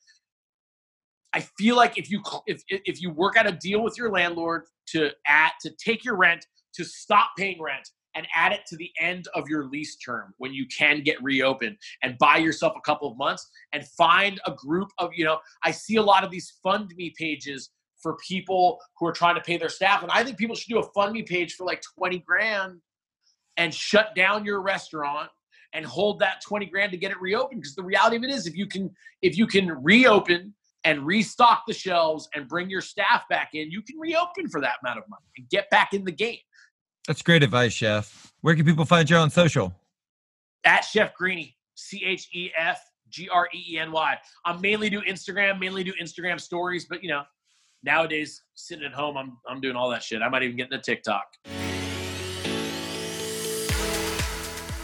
I 1.33 1.41
feel 1.59 1.77
like 1.77 1.99
if 1.99 2.11
you 2.11 2.23
if 2.47 2.63
if 2.69 3.03
you 3.03 3.11
work 3.11 3.37
out 3.37 3.47
a 3.47 3.53
deal 3.53 3.83
with 3.83 3.99
your 3.99 4.11
landlord 4.11 4.63
to 4.93 5.11
at 5.27 5.53
to 5.63 5.71
take 5.85 6.05
your 6.05 6.17
rent 6.17 6.47
to 6.75 6.85
stop 6.85 7.31
paying 7.37 7.61
rent 7.61 7.91
and 8.19 8.27
add 8.35 8.53
it 8.53 8.67
to 8.67 8.77
the 8.77 8.91
end 9.01 9.29
of 9.35 9.49
your 9.49 9.67
lease 9.67 9.97
term 9.97 10.35
when 10.39 10.53
you 10.53 10.67
can 10.67 11.03
get 11.03 11.23
reopened 11.23 11.77
and 12.03 12.19
buy 12.19 12.37
yourself 12.37 12.75
a 12.77 12.81
couple 12.81 13.09
of 13.09 13.17
months 13.17 13.49
and 13.73 13.87
find 13.87 14.41
a 14.45 14.53
group 14.53 14.89
of 14.99 15.11
you 15.15 15.25
know 15.25 15.39
I 15.63 15.71
see 15.71 15.97
a 15.97 16.03
lot 16.03 16.25
of 16.25 16.31
these 16.31 16.55
fund 16.63 16.93
me 16.97 17.15
pages 17.17 17.71
for 18.03 18.17
people 18.27 18.81
who 18.99 19.07
are 19.07 19.13
trying 19.13 19.37
to 19.37 19.41
pay 19.41 19.57
their 19.57 19.69
staff 19.69 20.03
and 20.03 20.11
I 20.11 20.25
think 20.25 20.37
people 20.37 20.57
should 20.57 20.69
do 20.69 20.81
a 20.81 20.93
fund 20.93 21.13
me 21.13 21.23
page 21.23 21.55
for 21.55 21.65
like 21.65 21.81
20 21.97 22.19
grand 22.19 22.81
and 23.57 23.73
shut 23.73 24.15
down 24.17 24.45
your 24.45 24.63
restaurant 24.63 25.31
and 25.73 25.87
hold 25.87 26.19
that 26.19 26.41
20 26.43 26.67
grand 26.67 26.91
to 26.91 26.99
get 26.99 27.13
it 27.13 27.21
reopened 27.21 27.61
because 27.61 27.77
the 27.77 27.83
reality 27.85 28.17
of 28.17 28.25
it 28.25 28.31
is 28.31 28.49
if 28.49 28.57
you 28.57 28.67
can 28.67 28.91
if 29.23 29.39
you 29.39 29.47
can 29.47 29.71
reopen 29.83 30.53
and 30.83 31.07
restock 31.07 31.63
the 31.69 31.75
shelves 31.75 32.29
and 32.35 32.49
bring 32.49 32.69
your 32.69 32.81
staff 32.81 33.23
back 33.31 33.51
in 33.55 33.71
you 33.71 33.81
can 33.81 33.97
reopen 33.97 34.49
for 34.49 34.61
that 34.61 34.77
amount 34.83 34.99
of 34.99 35.05
money 35.09 35.27
and 35.37 35.49
get 35.51 35.71
back 35.71 35.93
in 35.93 36.05
the 36.05 36.13
game 36.13 36.39
that's 37.09 37.23
great 37.23 37.43
advice 37.43 37.73
chef. 37.73 38.33
Where 38.43 38.55
can 38.55 38.65
people 38.65 38.85
find 38.85 39.11
you 39.11 39.17
on 39.17 39.31
social? 39.31 39.75
At 40.65 40.83
chef 40.83 41.15
greeny 41.15 41.57
c-h-e-f 41.75 42.81
g-r-e-e-n-y 43.09 44.19
i 44.45 44.57
mainly 44.59 44.91
do 44.91 45.01
instagram 45.03 45.59
mainly 45.59 45.83
do 45.83 45.95
instagram 46.03 46.39
stories 46.39 46.85
but 46.85 47.03
you 47.03 47.09
know 47.09 47.23
nowadays 47.83 48.43
sitting 48.55 48.85
at 48.85 48.93
home 48.93 49.17
i'm, 49.17 49.39
I'm 49.49 49.61
doing 49.63 49.77
all 49.77 49.89
that 49.91 50.03
shit. 50.03 50.21
I 50.21 50.29
might 50.29 50.43
even 50.43 50.57
get 50.57 50.65
into 50.65 50.79
tiktok. 50.79 51.25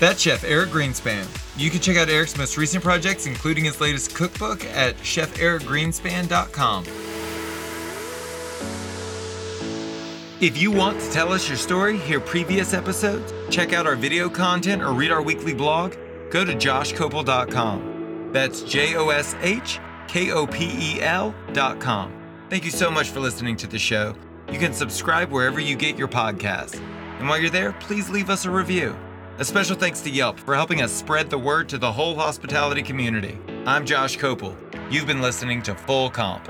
That's 0.01 0.21
Chef 0.21 0.45
Eric 0.45 0.71
Greenspan. 0.71 1.25
You 1.57 1.71
can 1.71 1.81
check 1.81 1.97
out 1.97 2.09
Eric's 2.09 2.37
most 2.37 2.57
recent 2.59 2.83
projects, 2.83 3.27
including 3.27 3.65
his 3.65 3.81
latest 3.81 4.15
cookbook, 4.15 4.65
at 4.67 4.97
chefericgreenspan.com. 4.97 6.85
If 10.41 10.59
you 10.59 10.73
want 10.73 11.01
to 11.01 11.11
tell 11.13 11.33
us 11.33 11.49
your 11.49 11.57
story, 11.57 11.97
hear 11.97 12.19
previous 12.19 12.75
episodes, 12.75 13.33
check 13.51 13.73
out 13.73 13.87
our 13.87 13.95
video 13.95 14.29
content, 14.29 14.83
or 14.83 14.93
read 14.93 15.13
our 15.13 15.23
weekly 15.23 15.55
blog, 15.55 15.95
go 16.31 16.45
to 16.45 16.53
joshkopel.com. 16.53 18.31
That's 18.33 18.63
J 18.63 18.97
O 18.97 19.11
S 19.11 19.37
H 19.43 19.79
K 20.09 20.33
O 20.33 20.45
P 20.45 20.97
E 20.97 21.01
L.com. 21.01 22.13
Thank 22.51 22.65
you 22.65 22.73
so 22.73 22.91
much 22.91 23.11
for 23.11 23.21
listening 23.21 23.57
to 23.59 23.69
the 23.69 23.79
show. 23.79 24.17
You 24.51 24.59
can 24.59 24.73
subscribe 24.73 25.31
wherever 25.31 25.61
you 25.61 25.77
get 25.77 25.97
your 25.97 26.09
podcasts. 26.09 26.81
And 27.21 27.29
while 27.29 27.39
you're 27.39 27.49
there, 27.49 27.73
please 27.75 28.11
leave 28.11 28.29
us 28.29 28.45
a 28.45 28.51
review. 28.51 28.97
A 29.39 29.45
special 29.45 29.77
thanks 29.77 30.01
to 30.01 30.11
Yelp 30.11 30.39
for 30.41 30.57
helping 30.57 30.83
us 30.83 30.93
spread 30.93 31.31
the 31.31 31.39
word 31.39 31.69
to 31.69 31.79
the 31.79 31.93
whole 31.93 32.17
hospitality 32.17 32.83
community. 32.83 33.39
I'm 33.67 33.87
Josh 33.87 34.19
Kopel. 34.19 34.57
You've 34.93 35.07
been 35.07 35.23
listening 35.23 35.63
to 35.63 35.77
Full 35.77 36.11
Comp. 36.11 36.49